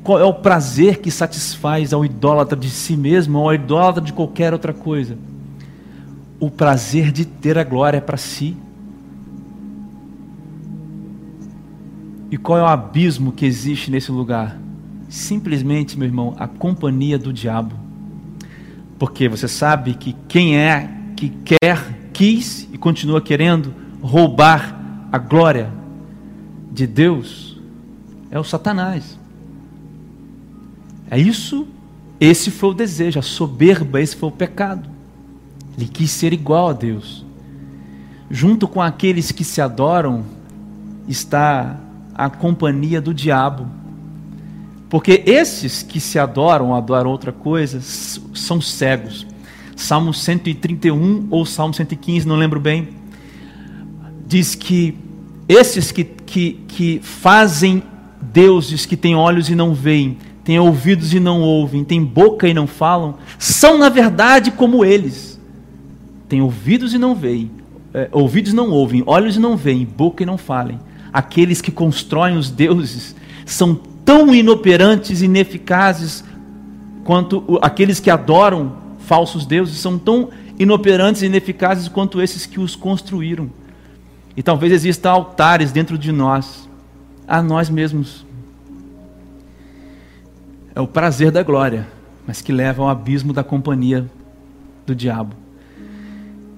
Qual 0.04 0.20
é 0.20 0.24
o 0.24 0.34
prazer 0.34 0.98
que 0.98 1.12
satisfaz 1.12 1.94
ao 1.94 2.04
idólatra 2.04 2.58
de 2.58 2.68
si 2.68 2.98
mesmo 2.98 3.38
ou 3.38 3.46
ao 3.46 3.54
idólatra 3.54 4.02
de 4.02 4.12
qualquer 4.12 4.54
outra 4.54 4.74
coisa? 4.74 5.16
O 6.40 6.50
prazer 6.50 7.12
de 7.12 7.26
ter 7.26 7.60
a 7.60 7.64
glória 7.64 8.02
para 8.02 8.18
si. 8.18 8.58
E 12.32 12.38
qual 12.38 12.58
é 12.58 12.64
o 12.64 12.66
abismo 12.68 13.34
que 13.34 13.46
existe 13.46 13.92
nesse 13.92 14.12
lugar? 14.12 14.58
Simplesmente, 15.08 15.96
meu 15.96 16.08
irmão, 16.08 16.36
a 16.40 16.48
companhia 16.48 17.20
do 17.20 17.32
diabo. 17.32 17.76
Porque 18.98 19.30
você 19.30 19.48
sabe 19.48 19.94
que 19.94 20.16
quem 20.28 20.58
é 20.58 20.90
que 21.16 21.30
quer, 21.30 22.10
quis 22.14 22.68
e 22.74 22.80
continua 22.80 23.22
querendo 23.22 23.76
roubar 24.02 25.06
a 25.12 25.20
glória 25.20 25.79
de 26.72 26.86
Deus 26.86 27.58
é 28.32 28.40
o 28.40 28.44
Satanás. 28.44 29.18
É 31.10 31.18
isso, 31.18 31.68
esse 32.20 32.52
foi 32.52 32.70
o 32.70 32.74
desejo, 32.74 33.20
a 33.20 33.24
soberba, 33.24 34.02
esse 34.02 34.16
foi 34.16 34.30
o 34.30 34.32
pecado. 34.32 34.88
Ele 35.78 35.88
quis 35.88 36.12
ser 36.12 36.34
igual 36.34 36.70
a 36.70 36.74
Deus. 36.74 37.26
Junto 38.30 38.68
com 38.68 38.82
aqueles 38.82 39.32
que 39.32 39.44
se 39.44 39.60
adoram, 39.62 40.24
está 41.08 41.80
a 42.14 42.30
companhia 42.30 43.02
do 43.02 43.14
diabo. 43.14 43.68
Porque 44.90 45.24
esses 45.26 45.82
que 45.82 46.00
se 46.00 46.20
adoram, 46.20 46.76
adoram 46.76 47.10
outra 47.10 47.32
coisa, 47.32 47.80
são 47.82 48.62
cegos. 48.62 49.26
Salmo 49.76 50.14
131 50.14 51.28
ou 51.32 51.46
Salmo 51.46 51.74
115, 51.74 52.28
não 52.28 52.36
lembro 52.36 52.60
bem, 52.60 52.90
diz 54.28 54.54
que 54.54 54.98
esses 55.50 55.92
que, 55.92 56.06
que, 56.06 56.60
que 56.68 57.00
fazem 57.04 57.84
deuses 58.22 58.86
que 58.86 58.96
têm 58.96 59.16
olhos 59.16 59.50
e 59.50 59.56
não 59.56 59.74
veem, 59.74 60.18
têm 60.44 60.60
ouvidos 60.60 61.14
e 61.14 61.20
não 61.20 61.42
ouvem, 61.42 61.84
têm 61.84 62.02
boca 62.02 62.48
e 62.48 62.54
não 62.54 62.68
falam, 62.68 63.16
são 63.38 63.78
na 63.78 63.90
verdade 63.90 64.52
como 64.52 64.86
eles. 64.86 65.38
Têm 66.30 66.42
ouvidos 66.42 66.94
e 66.94 66.98
não 66.98 67.16
veem, 67.16 67.52
é, 67.94 68.08
ouvidos 68.12 68.54
não 68.54 68.70
ouvem, 68.70 69.04
olhos 69.06 69.36
e 69.36 69.40
não 69.40 69.58
veem, 69.58 69.84
boca 69.84 70.24
e 70.24 70.26
não 70.26 70.38
falem 70.38 70.80
aqueles 71.12 71.62
que 71.62 71.72
constroem 71.72 72.38
os 72.38 72.50
deuses 72.50 73.16
são 73.46 73.76
tão 74.06 74.34
inoperantes 74.34 75.22
e 75.22 75.26
ineficazes 75.26 76.24
quanto 77.04 77.60
aqueles 77.62 78.00
que 78.00 78.10
adoram 78.10 78.74
falsos 79.00 79.46
deuses 79.46 79.78
são 79.80 79.98
tão 79.98 80.30
inoperantes 80.58 81.22
e 81.22 81.26
ineficazes 81.26 81.88
quanto 81.88 82.22
esses 82.22 82.46
que 82.46 82.60
os 82.60 82.76
construíram. 82.76 83.50
E 84.36 84.44
talvez 84.44 84.72
existam 84.72 85.12
altares 85.12 85.72
dentro 85.72 85.98
de 85.98 86.12
nós, 86.12 86.70
a 87.28 87.42
nós 87.42 87.70
mesmos. 87.70 88.26
É 90.74 90.80
o 90.82 90.88
prazer 90.88 91.32
da 91.32 91.44
glória, 91.44 91.88
mas 92.26 92.42
que 92.42 92.52
leva 92.52 92.82
ao 92.84 92.90
abismo 92.90 93.34
da 93.34 93.44
companhia 93.44 94.10
do 94.86 94.96
diabo. 94.96 95.36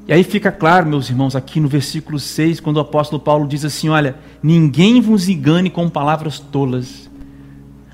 E 0.07 0.13
aí 0.13 0.23
fica 0.23 0.51
claro, 0.51 0.87
meus 0.87 1.09
irmãos, 1.09 1.35
aqui 1.35 1.59
no 1.59 1.67
versículo 1.67 2.19
6, 2.19 2.59
quando 2.59 2.77
o 2.77 2.81
apóstolo 2.81 3.21
Paulo 3.21 3.47
diz 3.47 3.63
assim: 3.63 3.89
Olha, 3.89 4.15
ninguém 4.43 4.99
vos 4.99 5.29
engane 5.29 5.69
com 5.69 5.89
palavras 5.89 6.39
tolas, 6.39 7.09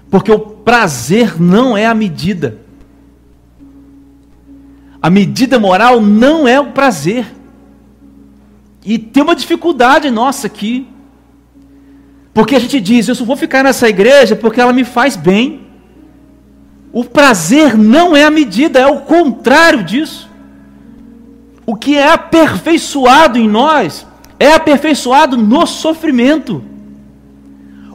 porque 0.10 0.32
o 0.32 0.40
prazer 0.40 1.40
não 1.40 1.78
é 1.78 1.86
a 1.86 1.94
medida. 1.94 2.60
A 5.02 5.10
medida 5.10 5.60
moral 5.60 6.02
não 6.02 6.48
é 6.48 6.60
o 6.60 6.72
prazer. 6.72 7.37
E 8.88 8.98
tem 8.98 9.22
uma 9.22 9.36
dificuldade 9.36 10.10
nossa 10.10 10.48
aqui. 10.48 10.88
Porque 12.34 12.56
a 12.56 12.60
gente 12.60 12.80
diz, 12.80 13.06
eu 13.06 13.16
só 13.16 13.26
vou 13.26 13.36
ficar 13.36 13.62
nessa 13.62 13.90
igreja 13.90 14.34
porque 14.34 14.62
ela 14.62 14.72
me 14.72 14.86
faz 14.86 15.18
bem. 15.18 15.68
O 16.94 17.04
prazer 17.04 17.78
não 17.78 18.16
é 18.16 18.24
a 18.24 18.32
medida, 18.32 18.80
é 18.80 18.88
o 18.88 19.02
contrário 19.02 19.84
disso. 19.84 20.30
O 21.66 21.76
que 21.76 21.98
é 21.98 22.08
aperfeiçoado 22.14 23.38
em 23.38 23.46
nós 23.46 24.08
é 24.40 24.54
aperfeiçoado 24.54 25.36
no 25.36 25.68
sofrimento. 25.68 26.64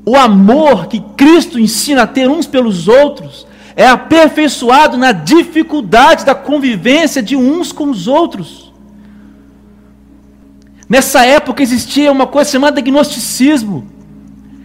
O 0.04 0.14
amor 0.14 0.88
que 0.88 1.00
Cristo 1.16 1.58
ensina 1.58 2.02
a 2.02 2.06
ter 2.06 2.28
uns 2.28 2.46
pelos 2.46 2.86
outros 2.86 3.46
é 3.74 3.88
aperfeiçoado 3.88 4.98
na 4.98 5.12
dificuldade 5.12 6.26
da 6.26 6.34
convivência 6.34 7.22
de 7.22 7.34
uns 7.34 7.72
com 7.72 7.88
os 7.88 8.06
outros. 8.06 8.61
Nessa 10.88 11.24
época 11.24 11.62
existia 11.62 12.10
uma 12.12 12.26
coisa 12.26 12.50
chamada 12.50 12.80
gnosticismo. 12.80 13.86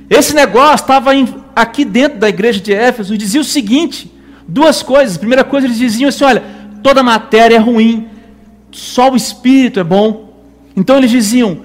Esse 0.10 0.34
negócio 0.34 0.84
estava 0.84 1.12
aqui 1.56 1.84
dentro 1.84 2.20
da 2.20 2.30
igreja 2.30 2.60
de 2.60 2.74
Éfeso 2.74 3.14
e 3.14 3.18
dizia 3.18 3.42
o 3.42 3.46
seguinte: 3.46 4.12
duas 4.48 4.82
coisas. 4.82 5.16
A 5.16 5.20
primeira 5.20 5.44
coisa, 5.44 5.68
eles 5.68 5.78
diziam 5.78 6.10
assim: 6.10 6.24
olha, 6.24 6.44
toda 6.82 7.04
matéria 7.04 7.56
é 7.56 7.60
ruim, 7.60 8.08
só 8.72 9.12
o 9.12 9.16
espírito 9.16 9.80
é 9.80 9.84
bom. 9.84 10.34
Então 10.76 10.98
eles 10.98 11.12
diziam: 11.12 11.62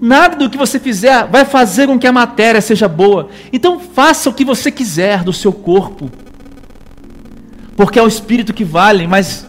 nada 0.00 0.36
do 0.36 0.50
que 0.50 0.58
você 0.58 0.78
fizer 0.78 1.26
vai 1.28 1.44
fazer 1.44 1.86
com 1.86 1.98
que 1.98 2.06
a 2.06 2.12
matéria 2.12 2.60
seja 2.60 2.88
boa. 2.88 3.28
Então 3.52 3.80
faça 3.80 4.28
o 4.28 4.34
que 4.34 4.44
você 4.44 4.70
quiser 4.70 5.22
do 5.24 5.32
seu 5.32 5.52
corpo, 5.52 6.10
porque 7.76 7.98
é 7.98 8.02
o 8.02 8.08
espírito 8.08 8.52
que 8.52 8.64
vale. 8.64 9.06
Mas 9.06 9.46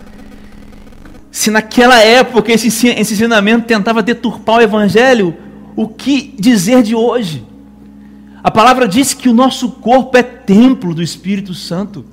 se 1.34 1.50
naquela 1.50 2.00
época 2.00 2.52
esse, 2.52 2.67
ensinamento 2.67 3.65
tentava 3.65 4.04
deturpar 4.04 4.58
o 4.58 4.62
evangelho, 4.62 5.36
o 5.76 5.88
que 5.88 6.32
dizer 6.39 6.84
de 6.84 6.93
hoje? 6.93 7.43
A 8.43 8.52
palavra 8.52 8.88
diz 8.88 9.15
que 9.15 9.28
o 9.28 9.34
nosso 9.34 9.72
corpo 9.72 10.15
é 10.15 10.22
templo 10.22 10.93
do 10.93 11.02
Espírito 11.02 11.56
Santo. 11.56 12.06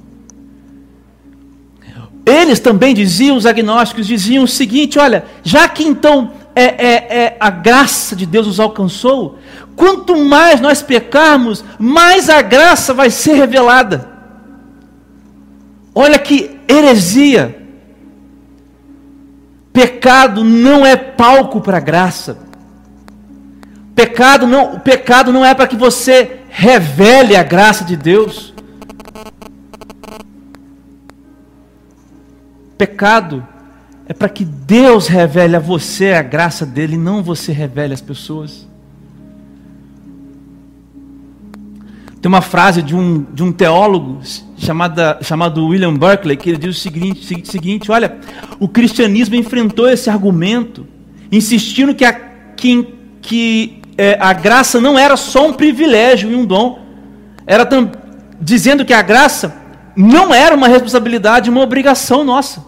Eles 2.24 2.61
também 2.61 2.94
diziam, 2.94 3.37
os 3.37 3.44
agnósticos 3.44 4.06
diziam 4.06 4.44
o 4.44 4.48
seguinte: 4.48 4.98
olha, 4.98 5.26
já 5.44 5.68
que 5.68 5.85
então 5.85 6.33
é, 6.56 6.62
é, 6.62 6.94
é, 7.24 7.37
a 7.38 7.50
graça 7.50 8.16
de 8.16 8.24
Deus 8.24 8.46
os 8.46 8.59
alcançou, 8.59 9.38
quanto 9.76 10.16
mais 10.16 10.62
nós 10.62 10.80
pecarmos, 10.80 11.62
mais 11.78 12.30
a 12.30 12.40
graça 12.40 12.94
vai 12.94 13.11
ser 13.11 13.35
revelada. 13.35 14.09
Olha 15.94 16.18
que 16.18 16.59
heresia. 16.66 17.59
Pecado 19.72 20.42
não 20.42 20.85
é 20.85 20.96
palco 20.96 21.61
para 21.61 21.80
graça. 21.80 22.38
Pecado 23.94 24.46
não, 24.46 24.74
o 24.74 24.80
pecado 24.80 25.33
não 25.33 25.44
é 25.44 25.54
para 25.54 25.66
que 25.66 25.76
você 25.76 26.40
revele 26.48 27.37
a 27.37 27.42
graça 27.42 27.85
de 27.85 27.96
Deus. 27.96 28.54
Pecado 32.78 33.46
é 34.06 34.14
para 34.14 34.28
que 34.28 34.44
Deus 34.44 35.06
revele 35.06 35.54
a 35.54 35.61
você 35.61 36.12
a 36.12 36.22
graça 36.22 36.64
dele, 36.64 36.96
não 36.96 37.22
você 37.22 37.52
revele 37.52 37.92
às 37.92 38.00
pessoas. 38.00 38.69
Tem 42.20 42.28
uma 42.28 42.42
frase 42.42 42.83
de 42.83 42.94
um, 42.94 43.24
de 43.33 43.42
um 43.42 43.50
teólogo 43.50 44.20
chamada, 44.59 45.18
chamado 45.22 45.66
William 45.66 45.94
Berkeley 45.94 46.37
que 46.37 46.50
ele 46.50 46.59
diz 46.59 46.76
o 46.76 46.80
seguinte, 46.80 47.50
seguinte: 47.50 47.90
olha, 47.90 48.18
o 48.59 48.68
cristianismo 48.68 49.37
enfrentou 49.37 49.88
esse 49.88 50.11
argumento, 50.11 50.87
insistindo 51.33 51.94
que, 51.94 52.04
a, 52.04 52.12
que, 52.12 52.87
que 53.22 53.80
é, 53.96 54.18
a 54.20 54.35
graça 54.35 54.78
não 54.80 54.98
era 54.98 55.16
só 55.16 55.48
um 55.48 55.54
privilégio 55.54 56.30
e 56.30 56.35
um 56.35 56.44
dom, 56.44 56.78
era 57.46 57.64
tam, 57.64 57.90
dizendo 58.38 58.85
que 58.85 58.92
a 58.92 59.00
graça 59.00 59.56
não 59.96 60.33
era 60.33 60.54
uma 60.54 60.68
responsabilidade, 60.68 61.48
uma 61.48 61.62
obrigação 61.62 62.22
nossa. 62.22 62.64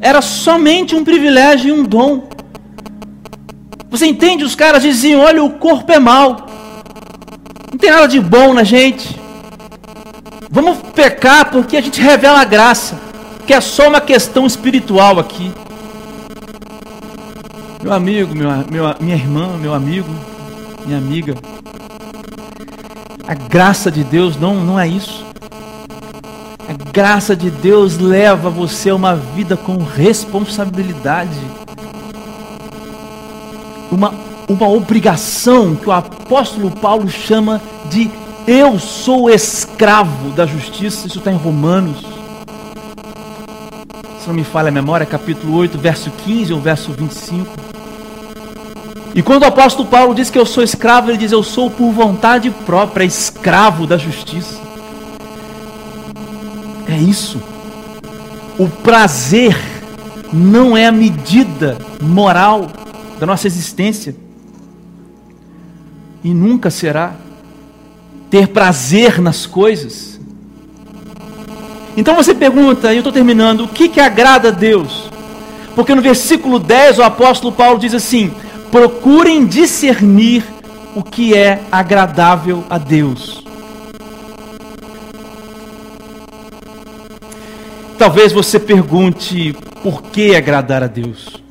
Era 0.00 0.20
somente 0.20 0.96
um 0.96 1.04
privilégio 1.04 1.68
e 1.68 1.72
um 1.72 1.84
dom. 1.84 2.28
Você 3.90 4.06
entende? 4.06 4.42
Os 4.42 4.56
caras 4.56 4.82
diziam: 4.82 5.20
olha, 5.20 5.44
o 5.44 5.50
corpo 5.50 5.92
é 5.92 6.00
mau. 6.00 6.49
Não 7.70 7.78
tem 7.78 7.90
nada 7.90 8.08
de 8.08 8.20
bom 8.20 8.52
na 8.52 8.64
gente. 8.64 9.18
Vamos 10.50 10.78
pecar 10.94 11.50
porque 11.50 11.76
a 11.76 11.80
gente 11.80 12.00
revela 12.00 12.40
a 12.40 12.44
graça. 12.44 12.98
Que 13.46 13.54
é 13.54 13.60
só 13.60 13.88
uma 13.88 14.00
questão 14.00 14.46
espiritual 14.46 15.18
aqui. 15.18 15.52
Meu 17.82 17.92
amigo, 17.92 18.34
meu, 18.34 18.50
meu, 18.70 18.94
minha 19.00 19.16
irmã, 19.16 19.56
meu 19.56 19.72
amigo, 19.72 20.08
minha 20.84 20.98
amiga. 20.98 21.34
A 23.26 23.34
graça 23.34 23.90
de 23.90 24.04
Deus 24.04 24.36
não, 24.36 24.56
não 24.56 24.78
é 24.78 24.86
isso. 24.86 25.24
A 26.68 26.92
graça 26.92 27.34
de 27.34 27.50
Deus 27.50 27.96
leva 27.98 28.50
você 28.50 28.90
a 28.90 28.94
uma 28.94 29.14
vida 29.16 29.56
com 29.56 29.78
responsabilidade. 29.78 31.38
Uma, 33.90 34.12
uma 34.50 34.68
obrigação 34.68 35.76
que 35.76 35.88
o 35.88 35.92
apóstolo 35.92 36.72
Paulo 36.72 37.08
chama 37.08 37.60
de 37.88 38.10
eu 38.48 38.80
sou 38.80 39.30
escravo 39.30 40.30
da 40.30 40.44
justiça. 40.44 41.06
Isso 41.06 41.18
está 41.18 41.30
em 41.30 41.36
Romanos. 41.36 42.04
Se 44.20 44.26
não 44.26 44.34
me 44.34 44.42
falha 44.42 44.68
a 44.68 44.72
memória, 44.72 45.06
capítulo 45.06 45.54
8, 45.56 45.78
verso 45.78 46.10
15 46.24 46.52
ou 46.52 46.60
verso 46.60 46.90
25. 46.90 47.46
E 49.14 49.22
quando 49.22 49.44
o 49.44 49.46
apóstolo 49.46 49.88
Paulo 49.88 50.14
diz 50.14 50.30
que 50.30 50.38
eu 50.38 50.44
sou 50.44 50.64
escravo, 50.64 51.10
ele 51.10 51.18
diz: 51.18 51.30
Eu 51.30 51.44
sou 51.44 51.70
por 51.70 51.92
vontade 51.92 52.50
própria, 52.50 53.04
escravo 53.04 53.86
da 53.86 53.96
justiça. 53.96 54.60
É 56.88 56.96
isso. 56.96 57.40
O 58.58 58.68
prazer 58.68 59.56
não 60.32 60.76
é 60.76 60.86
a 60.86 60.92
medida 60.92 61.78
moral 62.02 62.66
da 63.20 63.26
nossa 63.26 63.46
existência. 63.46 64.12
E 66.22 66.32
nunca 66.32 66.70
será. 66.70 67.14
Ter 68.30 68.48
prazer 68.48 69.20
nas 69.20 69.46
coisas. 69.46 70.20
Então 71.96 72.14
você 72.14 72.34
pergunta, 72.34 72.92
e 72.92 72.96
eu 72.96 73.00
estou 73.00 73.12
terminando, 73.12 73.64
o 73.64 73.68
que, 73.68 73.88
que 73.88 74.00
agrada 74.00 74.48
a 74.48 74.52
Deus? 74.52 75.10
Porque 75.74 75.94
no 75.94 76.02
versículo 76.02 76.58
10 76.58 76.98
o 76.98 77.02
apóstolo 77.02 77.52
Paulo 77.52 77.78
diz 77.78 77.94
assim: 77.94 78.32
procurem 78.70 79.46
discernir 79.46 80.44
o 80.94 81.02
que 81.02 81.34
é 81.34 81.60
agradável 81.70 82.64
a 82.68 82.78
Deus. 82.78 83.44
Talvez 87.98 88.32
você 88.32 88.58
pergunte 88.58 89.54
por 89.82 90.02
que 90.02 90.34
agradar 90.34 90.82
a 90.82 90.86
Deus. 90.86 91.42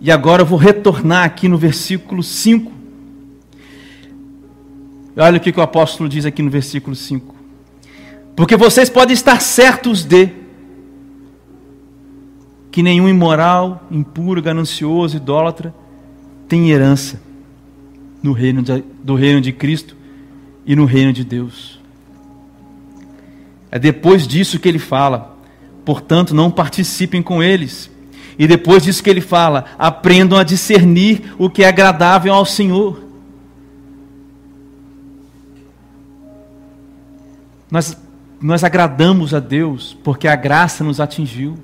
E 0.00 0.10
agora 0.12 0.42
eu 0.42 0.46
vou 0.46 0.58
retornar 0.58 1.24
aqui 1.24 1.48
no 1.48 1.58
versículo 1.58 2.22
5. 2.22 2.72
Olha 5.16 5.38
o 5.38 5.40
que 5.40 5.50
o 5.50 5.62
apóstolo 5.62 6.08
diz 6.08 6.24
aqui 6.24 6.42
no 6.42 6.50
versículo 6.50 6.94
5. 6.94 7.34
Porque 8.36 8.56
vocês 8.56 8.88
podem 8.88 9.14
estar 9.14 9.40
certos 9.40 10.04
de 10.04 10.30
que 12.70 12.82
nenhum 12.84 13.08
imoral, 13.08 13.84
impuro, 13.90 14.40
ganancioso, 14.40 15.16
idólatra 15.16 15.74
tem 16.46 16.70
herança 16.70 17.20
no 18.22 18.32
reino 18.32 18.62
de, 18.62 18.84
do 19.02 19.16
reino 19.16 19.40
de 19.40 19.52
Cristo 19.52 19.96
e 20.64 20.76
no 20.76 20.84
reino 20.84 21.12
de 21.12 21.24
Deus. 21.24 21.80
É 23.70 23.78
depois 23.78 24.28
disso 24.28 24.60
que 24.60 24.68
ele 24.68 24.78
fala, 24.78 25.36
portanto, 25.84 26.32
não 26.32 26.50
participem 26.50 27.20
com 27.20 27.42
eles. 27.42 27.90
E 28.38 28.46
depois 28.46 28.84
disso 28.84 29.02
que 29.02 29.10
ele 29.10 29.20
fala, 29.20 29.64
aprendam 29.76 30.38
a 30.38 30.44
discernir 30.44 31.34
o 31.36 31.50
que 31.50 31.64
é 31.64 31.68
agradável 31.68 32.32
ao 32.32 32.44
Senhor. 32.44 33.02
Nós, 37.68 38.00
nós 38.40 38.62
agradamos 38.62 39.34
a 39.34 39.40
Deus 39.40 39.96
porque 40.04 40.28
a 40.28 40.36
graça 40.36 40.84
nos 40.84 41.00
atingiu. 41.00 41.58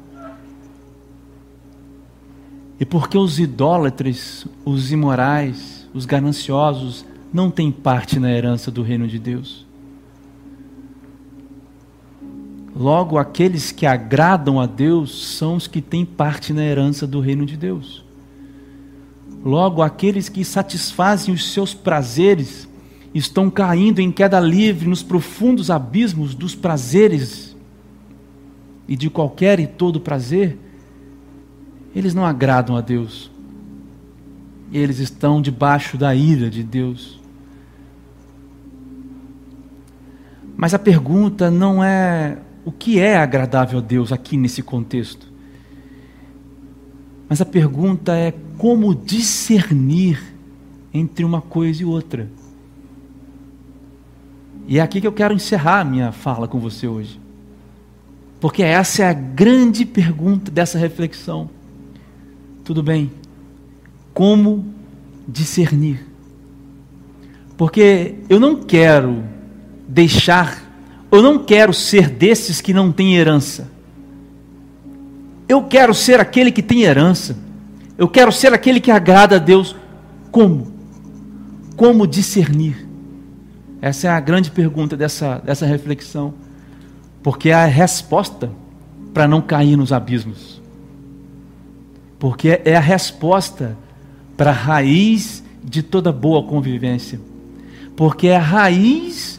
E 2.80 2.84
porque 2.84 3.16
os 3.16 3.38
idólatras, 3.38 4.44
os 4.64 4.90
imorais, 4.90 5.88
os 5.94 6.04
gananciosos 6.04 7.06
não 7.32 7.52
têm 7.52 7.70
parte 7.70 8.18
na 8.18 8.32
herança 8.32 8.70
do 8.70 8.82
reino 8.82 9.06
de 9.06 9.18
Deus. 9.18 9.63
Logo, 12.76 13.18
aqueles 13.18 13.70
que 13.70 13.86
agradam 13.86 14.60
a 14.60 14.66
Deus 14.66 15.36
são 15.36 15.54
os 15.56 15.66
que 15.66 15.80
têm 15.80 16.04
parte 16.04 16.52
na 16.52 16.62
herança 16.64 17.06
do 17.06 17.20
reino 17.20 17.46
de 17.46 17.56
Deus. 17.56 18.04
Logo, 19.44 19.80
aqueles 19.80 20.28
que 20.28 20.44
satisfazem 20.44 21.32
os 21.32 21.52
seus 21.52 21.72
prazeres 21.72 22.68
estão 23.14 23.48
caindo 23.48 24.00
em 24.00 24.10
queda 24.10 24.40
livre 24.40 24.88
nos 24.88 25.02
profundos 25.02 25.70
abismos 25.70 26.34
dos 26.34 26.54
prazeres 26.54 27.54
e 28.88 28.96
de 28.96 29.08
qualquer 29.08 29.60
e 29.60 29.66
todo 29.66 30.00
prazer 30.00 30.58
eles 31.94 32.12
não 32.12 32.26
agradam 32.26 32.76
a 32.76 32.80
Deus. 32.80 33.30
Eles 34.72 34.98
estão 34.98 35.40
debaixo 35.40 35.96
da 35.96 36.12
ira 36.12 36.50
de 36.50 36.64
Deus. 36.64 37.20
Mas 40.56 40.74
a 40.74 40.78
pergunta 40.78 41.50
não 41.50 41.84
é 41.84 42.38
o 42.64 42.72
que 42.72 42.98
é 42.98 43.16
agradável 43.16 43.78
a 43.78 43.82
Deus 43.82 44.12
aqui 44.12 44.36
nesse 44.36 44.62
contexto. 44.62 45.32
Mas 47.28 47.40
a 47.40 47.44
pergunta 47.44 48.14
é 48.14 48.32
como 48.58 48.94
discernir 48.94 50.22
entre 50.92 51.24
uma 51.24 51.40
coisa 51.40 51.82
e 51.82 51.84
outra. 51.84 52.28
E 54.66 54.78
é 54.78 54.82
aqui 54.82 55.00
que 55.00 55.06
eu 55.06 55.12
quero 55.12 55.34
encerrar 55.34 55.80
a 55.80 55.84
minha 55.84 56.12
fala 56.12 56.48
com 56.48 56.58
você 56.58 56.86
hoje. 56.86 57.20
Porque 58.40 58.62
essa 58.62 59.02
é 59.02 59.08
a 59.08 59.12
grande 59.12 59.84
pergunta 59.84 60.50
dessa 60.50 60.78
reflexão. 60.78 61.50
Tudo 62.62 62.82
bem. 62.82 63.10
Como 64.12 64.64
discernir? 65.26 66.06
Porque 67.56 68.16
eu 68.28 68.40
não 68.40 68.62
quero 68.62 69.24
deixar, 69.88 70.63
eu 71.14 71.22
não 71.22 71.38
quero 71.38 71.72
ser 71.72 72.08
desses 72.08 72.60
que 72.60 72.72
não 72.72 72.90
têm 72.92 73.16
herança. 73.16 73.70
Eu 75.48 75.64
quero 75.64 75.94
ser 75.94 76.20
aquele 76.20 76.50
que 76.50 76.62
tem 76.62 76.82
herança. 76.82 77.36
Eu 77.96 78.08
quero 78.08 78.32
ser 78.32 78.52
aquele 78.52 78.80
que 78.80 78.90
agrada 78.90 79.36
a 79.36 79.38
Deus. 79.38 79.76
Como? 80.30 80.72
Como 81.76 82.06
discernir? 82.06 82.86
Essa 83.80 84.08
é 84.08 84.10
a 84.10 84.20
grande 84.20 84.50
pergunta 84.50 84.96
dessa, 84.96 85.38
dessa 85.38 85.66
reflexão. 85.66 86.34
Porque 87.22 87.50
é 87.50 87.54
a 87.54 87.66
resposta 87.66 88.50
para 89.12 89.28
não 89.28 89.40
cair 89.40 89.76
nos 89.76 89.92
abismos 89.92 90.54
porque 92.24 92.58
é 92.64 92.74
a 92.74 92.80
resposta 92.80 93.76
para 94.34 94.48
a 94.48 94.54
raiz 94.54 95.44
de 95.62 95.82
toda 95.82 96.10
boa 96.10 96.42
convivência, 96.42 97.20
porque 97.94 98.28
é 98.28 98.36
a 98.36 98.40
raiz 98.40 99.38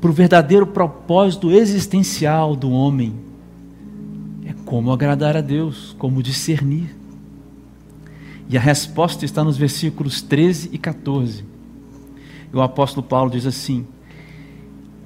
para 0.00 0.10
o 0.10 0.12
verdadeiro 0.12 0.66
propósito 0.66 1.50
existencial 1.50 2.54
do 2.54 2.70
homem. 2.70 3.14
É 4.44 4.52
como 4.64 4.92
agradar 4.92 5.36
a 5.36 5.40
Deus, 5.40 5.94
como 5.98 6.22
discernir. 6.22 6.94
E 8.48 8.56
a 8.56 8.60
resposta 8.60 9.24
está 9.24 9.42
nos 9.42 9.56
versículos 9.56 10.22
13 10.22 10.70
e 10.72 10.78
14. 10.78 11.44
E 12.52 12.56
o 12.56 12.62
apóstolo 12.62 13.06
Paulo 13.06 13.30
diz 13.30 13.46
assim: 13.46 13.86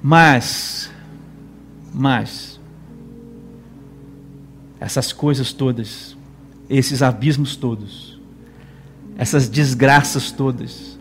Mas, 0.01 0.91
mas, 1.93 2.59
essas 4.79 5.11
coisas 5.13 5.53
todas, 5.53 6.17
esses 6.69 7.01
abismos 7.01 7.55
todos, 7.55 8.19
essas 9.17 9.47
desgraças 9.47 10.31
todas, 10.31 10.97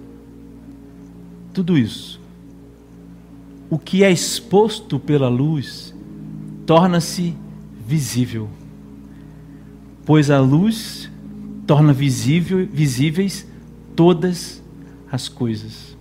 tudo 1.53 1.77
isso, 1.79 2.20
o 3.71 3.79
que 3.79 4.03
é 4.03 4.11
exposto 4.11 4.99
pela 4.99 5.29
luz 5.29 5.95
torna-se 6.67 7.37
visível, 7.87 8.49
pois 10.05 10.29
a 10.29 10.41
luz 10.41 11.09
torna 11.67 11.93
visível, 11.93 12.67
visíveis 12.67 13.47
todas 13.95 14.61
as 15.11 15.29
coisas. 15.29 15.97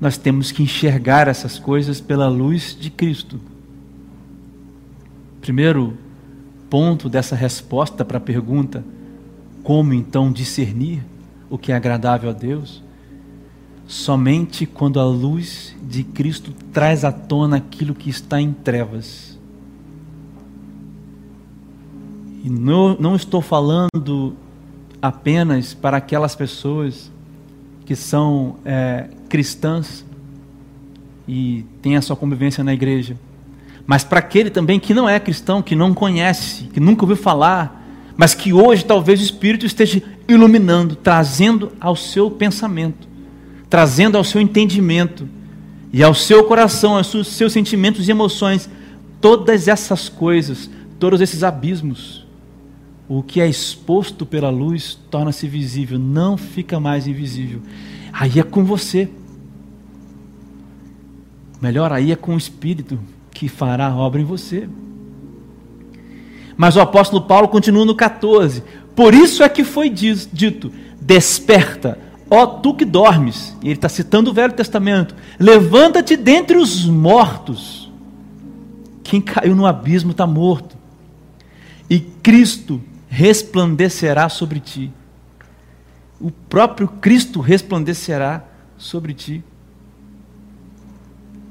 Nós 0.00 0.16
temos 0.16 0.52
que 0.52 0.62
enxergar 0.62 1.26
essas 1.26 1.58
coisas 1.58 2.00
pela 2.00 2.28
luz 2.28 2.76
de 2.78 2.88
Cristo. 2.88 3.40
Primeiro, 5.40 5.96
ponto 6.70 7.08
dessa 7.08 7.34
resposta 7.34 8.04
para 8.04 8.18
a 8.18 8.20
pergunta: 8.20 8.84
como 9.62 9.92
então 9.92 10.30
discernir 10.30 11.02
o 11.50 11.58
que 11.58 11.72
é 11.72 11.74
agradável 11.74 12.30
a 12.30 12.32
Deus? 12.32 12.85
Somente 13.86 14.66
quando 14.66 14.98
a 14.98 15.04
luz 15.04 15.74
de 15.82 16.02
Cristo 16.02 16.52
traz 16.72 17.04
à 17.04 17.12
tona 17.12 17.56
aquilo 17.56 17.94
que 17.94 18.10
está 18.10 18.40
em 18.40 18.52
trevas. 18.52 19.38
E 22.42 22.50
não, 22.50 22.96
não 22.98 23.16
estou 23.16 23.40
falando 23.40 24.34
apenas 25.00 25.74
para 25.74 25.96
aquelas 25.96 26.34
pessoas 26.34 27.10
que 27.84 27.94
são 27.94 28.56
é, 28.64 29.08
cristãs 29.28 30.04
e 31.28 31.64
têm 31.80 31.96
a 31.96 32.02
sua 32.02 32.16
convivência 32.16 32.62
na 32.62 32.74
igreja, 32.74 33.16
mas 33.86 34.02
para 34.02 34.18
aquele 34.18 34.50
também 34.50 34.80
que 34.80 34.92
não 34.92 35.08
é 35.08 35.18
cristão, 35.20 35.62
que 35.62 35.76
não 35.76 35.94
conhece, 35.94 36.64
que 36.64 36.80
nunca 36.80 37.04
ouviu 37.04 37.16
falar, 37.16 37.84
mas 38.16 38.34
que 38.34 38.52
hoje 38.52 38.84
talvez 38.84 39.20
o 39.20 39.22
Espírito 39.22 39.64
esteja 39.64 40.02
iluminando, 40.28 40.96
trazendo 40.96 41.72
ao 41.80 41.94
seu 41.94 42.30
pensamento, 42.30 43.06
trazendo 43.68 44.16
ao 44.16 44.24
seu 44.24 44.40
entendimento 44.40 45.28
e 45.92 46.02
ao 46.02 46.14
seu 46.14 46.44
coração, 46.44 46.96
aos 46.96 47.08
seus 47.26 47.52
sentimentos 47.52 48.08
e 48.08 48.10
emoções, 48.10 48.68
todas 49.20 49.68
essas 49.68 50.08
coisas, 50.08 50.70
todos 50.98 51.20
esses 51.20 51.42
abismos. 51.42 52.26
O 53.08 53.22
que 53.22 53.40
é 53.40 53.48
exposto 53.48 54.26
pela 54.26 54.50
luz 54.50 54.98
torna-se 55.10 55.46
visível, 55.46 55.98
não 55.98 56.36
fica 56.36 56.80
mais 56.80 57.06
invisível. 57.06 57.60
Aí 58.12 58.38
é 58.40 58.42
com 58.42 58.64
você. 58.64 59.08
Melhor, 61.60 61.92
aí 61.92 62.12
é 62.12 62.16
com 62.16 62.34
o 62.34 62.38
Espírito 62.38 62.98
que 63.30 63.48
fará 63.48 63.86
a 63.86 63.96
obra 63.96 64.20
em 64.20 64.24
você. 64.24 64.68
Mas 66.56 66.74
o 66.74 66.80
apóstolo 66.80 67.22
Paulo 67.22 67.48
continua 67.48 67.84
no 67.84 67.94
14. 67.94 68.62
Por 68.94 69.14
isso 69.14 69.42
é 69.42 69.48
que 69.48 69.62
foi 69.62 69.90
dito: 69.90 70.72
desperta, 71.00 71.98
ó 72.30 72.46
tu 72.46 72.74
que 72.74 72.84
dormes. 72.84 73.56
E 73.62 73.66
ele 73.66 73.74
está 73.74 73.88
citando 73.88 74.30
o 74.30 74.34
Velho 74.34 74.52
Testamento: 74.52 75.14
levanta-te 75.38 76.16
dentre 76.16 76.56
os 76.56 76.84
mortos. 76.84 77.90
Quem 79.02 79.20
caiu 79.20 79.54
no 79.54 79.66
abismo 79.66 80.10
está 80.10 80.26
morto. 80.26 80.76
E 81.88 82.00
Cristo 82.00 82.82
resplandecerá 83.08 84.28
sobre 84.28 84.58
ti. 84.58 84.92
O 86.20 86.30
próprio 86.30 86.88
Cristo 86.88 87.40
resplandecerá 87.40 88.42
sobre 88.76 89.14
ti. 89.14 89.44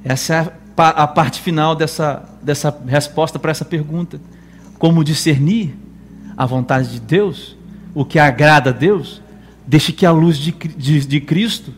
Essa 0.04 0.36
é 0.36 0.54
a 0.78 1.08
parte 1.08 1.40
final 1.40 1.76
dessa, 1.76 2.28
dessa 2.42 2.78
resposta 2.86 3.40
para 3.40 3.52
essa 3.52 3.66
pergunta. 3.66 4.20
Como 4.78 5.04
discernir 5.04 5.76
a 6.36 6.46
vontade 6.46 6.92
de 6.92 7.00
Deus, 7.00 7.56
o 7.94 8.04
que 8.04 8.20
agrada 8.20 8.72
a 8.72 8.74
Deus? 8.74 9.22
Deixe 9.68 9.92
que 9.92 10.06
a 10.06 10.12
luz 10.12 10.38
de, 10.38 10.52
de, 10.52 11.06
de 11.06 11.22
Cristo 11.22 11.74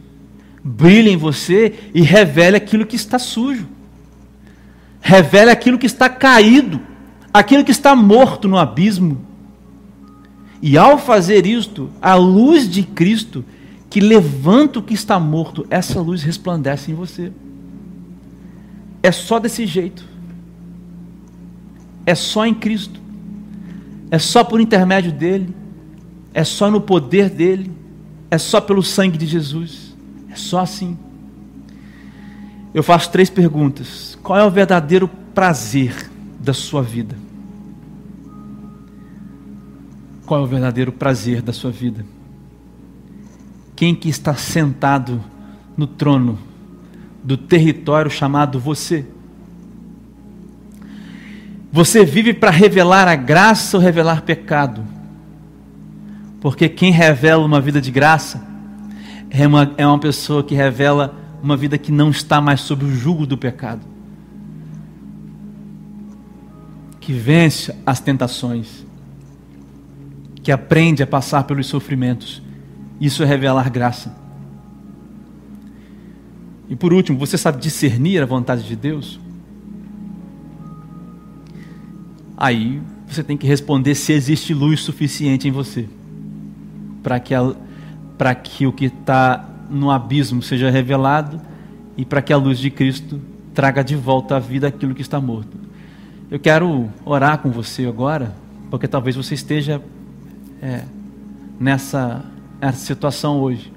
brilhe 0.63 1.11
em 1.11 1.17
você 1.17 1.73
e 1.93 2.01
revele 2.01 2.57
aquilo 2.57 2.85
que 2.85 2.95
está 2.95 3.17
sujo, 3.17 3.67
revele 4.99 5.49
aquilo 5.49 5.77
que 5.77 5.85
está 5.85 6.09
caído, 6.09 6.81
aquilo 7.33 7.63
que 7.63 7.71
está 7.71 7.95
morto 7.95 8.47
no 8.47 8.57
abismo. 8.57 9.25
E 10.61 10.77
ao 10.77 10.97
fazer 10.97 11.45
isto, 11.45 11.89
a 12.01 12.15
luz 12.15 12.69
de 12.69 12.83
Cristo, 12.83 13.45
que 13.89 13.99
levanta 13.99 14.79
o 14.79 14.83
que 14.83 14.93
está 14.93 15.19
morto, 15.19 15.65
essa 15.69 16.01
luz 16.01 16.23
resplandece 16.23 16.91
em 16.91 16.95
você. 16.95 17.31
É 19.01 19.11
só 19.11 19.39
desse 19.39 19.65
jeito. 19.65 20.03
É 22.05 22.15
só 22.15 22.45
em 22.45 22.53
Cristo. 22.53 22.99
É 24.11 24.19
só 24.19 24.43
por 24.43 24.59
intermédio 24.59 25.11
dele. 25.11 25.53
É 26.37 26.43
só 26.43 26.69
no 26.69 26.79
poder 26.79 27.31
dele. 27.31 27.71
É 28.29 28.37
só 28.37 28.61
pelo 28.61 28.83
sangue 28.83 29.17
de 29.17 29.25
Jesus. 29.25 29.97
É 30.29 30.35
só 30.35 30.59
assim. 30.59 30.95
Eu 32.75 32.83
faço 32.83 33.11
três 33.11 33.27
perguntas. 33.27 34.15
Qual 34.21 34.37
é 34.37 34.45
o 34.45 34.51
verdadeiro 34.51 35.07
prazer 35.33 36.11
da 36.39 36.53
sua 36.53 36.83
vida? 36.83 37.17
Qual 40.27 40.39
é 40.39 40.43
o 40.43 40.45
verdadeiro 40.45 40.91
prazer 40.91 41.41
da 41.41 41.51
sua 41.51 41.71
vida? 41.71 42.05
Quem 43.75 43.95
que 43.95 44.07
está 44.07 44.35
sentado 44.35 45.23
no 45.75 45.87
trono 45.87 46.37
do 47.23 47.35
território 47.35 48.11
chamado 48.11 48.59
você. 48.59 49.07
Você 51.71 52.05
vive 52.05 52.31
para 52.31 52.51
revelar 52.51 53.07
a 53.07 53.15
graça 53.15 53.75
ou 53.75 53.81
revelar 53.81 54.21
pecado? 54.21 54.96
Porque 56.39 56.69
quem 56.69 56.91
revela 56.91 57.45
uma 57.45 57.59
vida 57.59 57.81
de 57.81 57.91
graça 57.91 58.45
é 59.29 59.45
uma, 59.47 59.73
é 59.77 59.85
uma 59.85 59.99
pessoa 59.99 60.43
que 60.43 60.53
revela 60.55 61.15
uma 61.41 61.57
vida 61.57 61.77
que 61.77 61.91
não 61.91 62.09
está 62.09 62.39
mais 62.39 62.61
sob 62.61 62.85
o 62.85 62.91
jugo 62.91 63.25
do 63.25 63.37
pecado, 63.37 63.81
que 66.99 67.13
vence 67.13 67.75
as 67.85 67.99
tentações, 67.99 68.85
que 70.43 70.51
aprende 70.51 71.01
a 71.01 71.07
passar 71.07 71.43
pelos 71.43 71.67
sofrimentos. 71.67 72.41
Isso 72.99 73.23
é 73.23 73.25
revelar 73.25 73.69
graça. 73.69 74.15
E 76.69 76.75
por 76.75 76.93
último, 76.93 77.17
você 77.17 77.37
sabe 77.37 77.59
discernir 77.59 78.21
a 78.21 78.25
vontade 78.25 78.63
de 78.63 78.75
Deus? 78.75 79.19
Aí 82.35 82.81
você 83.07 83.23
tem 83.23 83.37
que 83.37 83.47
responder 83.47 83.95
se 83.95 84.11
existe 84.11 84.53
luz 84.53 84.81
suficiente 84.81 85.47
em 85.47 85.51
você 85.51 85.87
para 87.07 87.21
que, 87.21 87.33
para 88.17 88.35
que 88.35 88.67
o 88.67 88.73
que 88.73 88.87
está 88.87 89.45
no 89.69 89.89
abismo 89.89 90.41
seja 90.41 90.69
revelado 90.69 91.39
e 91.95 92.03
para 92.03 92.21
que 92.21 92.33
a 92.33 92.37
luz 92.37 92.59
de 92.59 92.69
Cristo 92.69 93.21
traga 93.53 93.81
de 93.81 93.95
volta 93.95 94.35
à 94.35 94.39
vida 94.39 94.67
aquilo 94.67 94.93
que 94.93 95.01
está 95.01 95.21
morto. 95.21 95.57
Eu 96.29 96.37
quero 96.37 96.89
orar 97.05 97.37
com 97.37 97.49
você 97.49 97.85
agora, 97.85 98.35
porque 98.69 98.89
talvez 98.89 99.15
você 99.15 99.35
esteja 99.35 99.81
é, 100.61 100.81
nessa, 101.57 102.25
nessa 102.59 102.79
situação 102.79 103.39
hoje. 103.39 103.71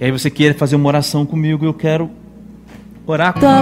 E 0.00 0.04
aí 0.06 0.10
você 0.10 0.30
queira 0.30 0.54
fazer 0.54 0.76
uma 0.76 0.88
oração 0.88 1.26
comigo, 1.26 1.66
eu 1.66 1.74
quero 1.74 2.10
orar. 3.06 3.34
Paz. 3.38 3.52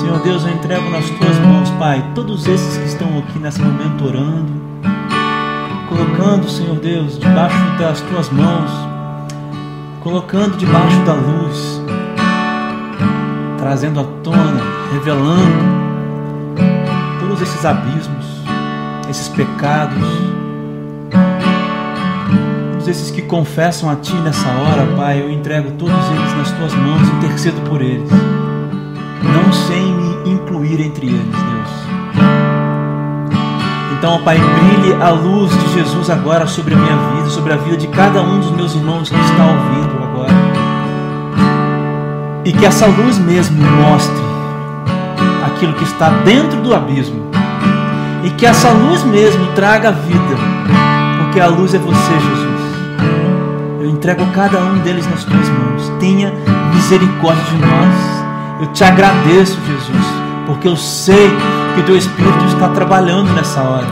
Senhor 0.00 0.20
Deus, 0.22 0.44
eu 0.44 0.50
entrego 0.50 0.88
nas 0.88 1.10
tuas 1.10 1.36
mãos, 1.40 1.68
Pai, 1.80 2.12
todos 2.14 2.46
esses 2.46 2.78
que 2.78 2.84
estão 2.84 3.18
aqui 3.18 3.40
nesse 3.40 3.60
momento 3.60 4.04
orando, 4.04 4.65
colocando, 5.88 6.48
Senhor 6.48 6.76
Deus, 6.76 7.18
debaixo 7.18 7.56
das 7.78 8.00
tuas 8.02 8.30
mãos, 8.30 8.70
colocando 10.02 10.56
debaixo 10.56 10.98
da 11.04 11.14
luz, 11.14 11.82
trazendo 13.58 14.00
à 14.00 14.04
tona, 14.22 14.62
revelando 14.92 15.76
todos 17.20 17.42
esses 17.42 17.64
abismos, 17.64 18.26
esses 19.08 19.28
pecados 19.28 20.26
todos 22.86 23.00
esses 23.00 23.10
que 23.10 23.22
confessam 23.22 23.90
a 23.90 23.96
Ti 23.96 24.14
nessa 24.18 24.48
hora, 24.48 24.86
Pai, 24.96 25.20
eu 25.20 25.28
entrego 25.28 25.72
todos 25.72 25.92
eles 25.92 26.36
nas 26.36 26.52
Tuas 26.52 26.72
mãos, 26.72 27.08
intercedo 27.16 27.60
por 27.62 27.82
eles. 27.82 28.08
Não 28.08 29.52
sem 29.52 29.92
me 29.92 30.30
incluir 30.30 30.80
entre 30.80 31.08
eles, 31.08 31.20
Deus. 31.20 32.05
Então, 33.98 34.22
Pai, 34.22 34.38
brilhe 34.38 34.94
a 35.02 35.10
luz 35.10 35.50
de 35.50 35.72
Jesus 35.72 36.10
agora 36.10 36.46
sobre 36.46 36.74
a 36.74 36.76
minha 36.76 36.96
vida, 37.14 37.30
sobre 37.30 37.54
a 37.54 37.56
vida 37.56 37.78
de 37.78 37.88
cada 37.88 38.20
um 38.20 38.40
dos 38.40 38.50
meus 38.50 38.74
irmãos 38.74 39.08
que 39.08 39.16
está 39.16 39.44
ouvindo 39.46 40.04
agora. 40.04 40.34
E 42.44 42.52
que 42.52 42.66
essa 42.66 42.86
luz 42.86 43.18
mesmo 43.18 43.58
mostre 43.62 44.14
aquilo 45.46 45.72
que 45.72 45.84
está 45.84 46.10
dentro 46.24 46.60
do 46.60 46.74
abismo. 46.74 47.30
E 48.22 48.30
que 48.30 48.44
essa 48.44 48.68
luz 48.70 49.02
mesmo 49.02 49.46
traga 49.54 49.90
vida, 49.90 50.36
porque 51.18 51.40
a 51.40 51.46
luz 51.46 51.72
é 51.72 51.78
você, 51.78 52.12
Jesus. 52.12 52.56
Eu 53.80 53.88
entrego 53.88 54.26
cada 54.34 54.58
um 54.58 54.78
deles 54.80 55.08
nas 55.10 55.24
tuas 55.24 55.48
mãos. 55.48 55.90
Tenha 55.98 56.34
misericórdia 56.74 57.44
de 57.44 57.56
nós. 57.56 58.60
Eu 58.60 58.66
te 58.72 58.84
agradeço, 58.84 59.58
Jesus, 59.66 60.06
porque 60.46 60.68
eu 60.68 60.76
sei 60.76 61.30
que 61.30 61.55
o 61.80 61.82
teu 61.82 61.96
Espírito 61.96 62.44
está 62.46 62.68
trabalhando 62.68 63.32
nessa 63.32 63.60
hora. 63.62 63.86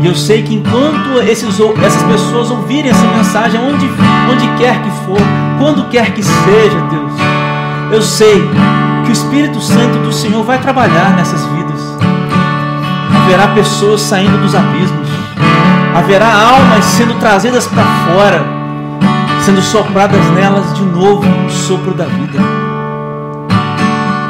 E 0.00 0.06
eu 0.06 0.14
sei 0.14 0.42
que 0.42 0.54
enquanto 0.54 1.20
esses, 1.26 1.58
essas 1.82 2.02
pessoas 2.02 2.50
ouvirem 2.50 2.90
essa 2.90 3.06
mensagem, 3.06 3.60
onde, 3.60 3.88
onde 4.30 4.48
quer 4.58 4.82
que 4.82 4.90
for, 5.04 5.18
quando 5.58 5.88
quer 5.88 6.12
que 6.12 6.22
seja, 6.22 6.80
Deus, 6.90 7.12
eu 7.92 8.02
sei 8.02 8.48
que 9.04 9.10
o 9.10 9.12
Espírito 9.12 9.60
Santo 9.60 9.98
do 9.98 10.12
Senhor 10.12 10.44
vai 10.44 10.58
trabalhar 10.58 11.14
nessas 11.16 11.44
vidas. 11.46 11.80
Haverá 13.22 13.48
pessoas 13.48 14.00
saindo 14.00 14.38
dos 14.38 14.54
abismos, 14.54 15.08
haverá 15.94 16.32
almas 16.32 16.84
sendo 16.84 17.18
trazidas 17.18 17.66
para 17.66 17.84
fora 17.84 18.56
sendo 19.46 19.62
sopradas 19.62 20.20
nelas 20.32 20.74
de 20.74 20.84
novo 20.84 21.24
o 21.46 21.48
sopro 21.48 21.94
da 21.94 22.06
vida. 22.06 22.55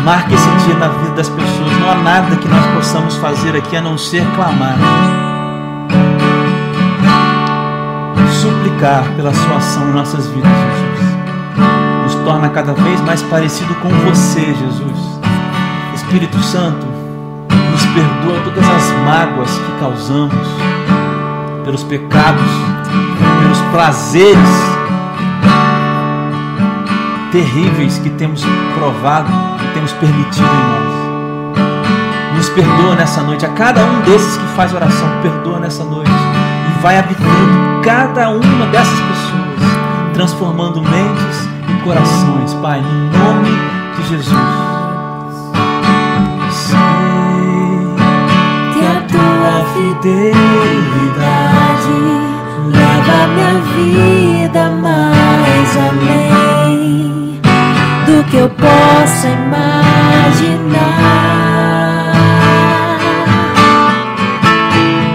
Marque 0.07 0.35
esse 0.35 0.49
dia 0.65 0.75
na 0.77 0.87
vida 0.87 1.17
das 1.17 1.29
pessoas. 1.29 1.81
Não 1.81 1.91
há 1.91 1.97
nada 1.97 2.37
que 2.37 2.47
nós 2.47 2.65
possamos 2.77 3.17
fazer 3.17 3.57
aqui 3.57 3.77
a 3.77 3.81
não 3.81 3.99
ser 3.99 4.25
clamar. 4.37 4.77
Suplicar 8.41 9.03
pela 9.17 9.35
sua 9.35 9.57
ação 9.57 9.89
em 9.89 9.93
nossas 9.93 10.29
vidas, 10.29 10.49
Jesus. 10.49 11.17
Nos 12.05 12.15
torna 12.25 12.49
cada 12.51 12.73
vez 12.73 13.01
mais 13.01 13.21
parecido 13.23 13.75
com 13.83 13.89
você, 13.89 14.43
Jesus. 14.43 15.21
Espírito 15.97 16.41
Santo, 16.41 16.87
nos 17.73 17.85
perdoa 17.87 18.41
todas 18.45 18.65
as 18.65 18.93
mágoas 19.05 19.51
que 19.51 19.81
causamos, 19.81 20.49
pelos 21.65 21.83
pecados, 21.83 22.53
pelos 23.43 23.59
prazeres 23.73 24.77
terríveis 27.31 27.99
que 27.99 28.11
temos 28.11 28.43
provado, 28.75 29.31
que 29.59 29.75
temos 29.75 29.93
permitido 29.93 30.45
em 30.45 30.69
nós. 30.71 32.37
Nos 32.37 32.49
perdoa 32.51 32.95
nessa 32.95 33.23
noite, 33.23 33.47
a 33.47 33.49
cada 33.51 33.85
um 33.85 34.01
desses 34.03 34.37
que 34.37 34.47
faz 34.49 34.73
oração, 34.75 35.09
perdoa 35.23 35.59
nessa 35.59 35.85
noite 35.85 36.11
e 36.11 36.83
vai 36.83 36.99
habitando 36.99 37.83
cada 37.83 38.31
uma 38.31 38.67
dessas 38.67 38.99
pessoas, 39.01 40.13
transformando 40.13 40.83
mentes 40.83 41.49
e 41.69 41.83
corações, 41.83 42.55
Pai, 42.55 42.81
em 42.81 43.19
nome 43.19 43.49
de 43.97 44.09
Jesus. 44.09 44.77
fidelidade 49.77 51.06
leva 53.07 53.27
minha 53.29 53.55
vida 53.75 54.71
mais 54.71 55.77
além 55.77 57.41
do 58.05 58.25
que 58.25 58.37
eu 58.37 58.51
possa 58.51 59.29
imaginar. 59.29 59.73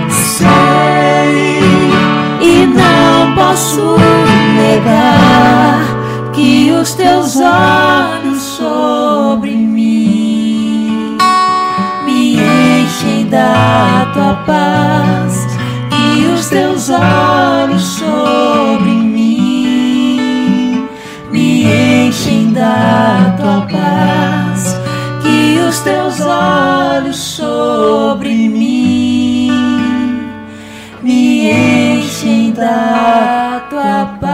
Sei 0.10 1.60
e 2.42 2.66
não 2.66 3.36
posso 3.36 3.98
negar 4.56 5.82
que 6.34 6.72
os 6.72 6.94
teus 6.94 7.38
olhos 7.38 8.42
sobre 8.42 9.52
mim 9.52 11.18
me 12.06 12.38
enchem 12.38 13.28
da 13.28 14.08
tua 14.14 14.36
paz, 14.46 14.82
teus 16.52 16.90
olhos 16.90 17.71
sobre 18.02 18.90
mim 18.90 20.18
me 21.32 21.66
enchem 22.08 22.52
da 22.52 23.36
tua 23.38 23.68
paz, 23.68 24.76
que 25.22 25.60
os 25.60 25.80
teus 25.82 26.20
olhos 26.22 27.18
sobre 27.18 28.34
mim 28.34 29.52
me 31.04 31.52
enchem 31.52 32.52
da 32.54 33.68
tua 33.70 34.18
paz. 34.20 34.32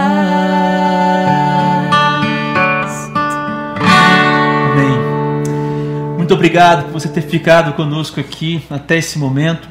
Amém. 4.72 4.98
Muito 6.18 6.34
obrigado 6.34 6.86
por 6.86 6.94
você 6.94 7.10
ter 7.10 7.22
ficado 7.22 7.74
conosco 7.74 8.22
aqui 8.22 8.64
até 8.70 8.98
esse 8.98 9.20
momento. 9.20 9.68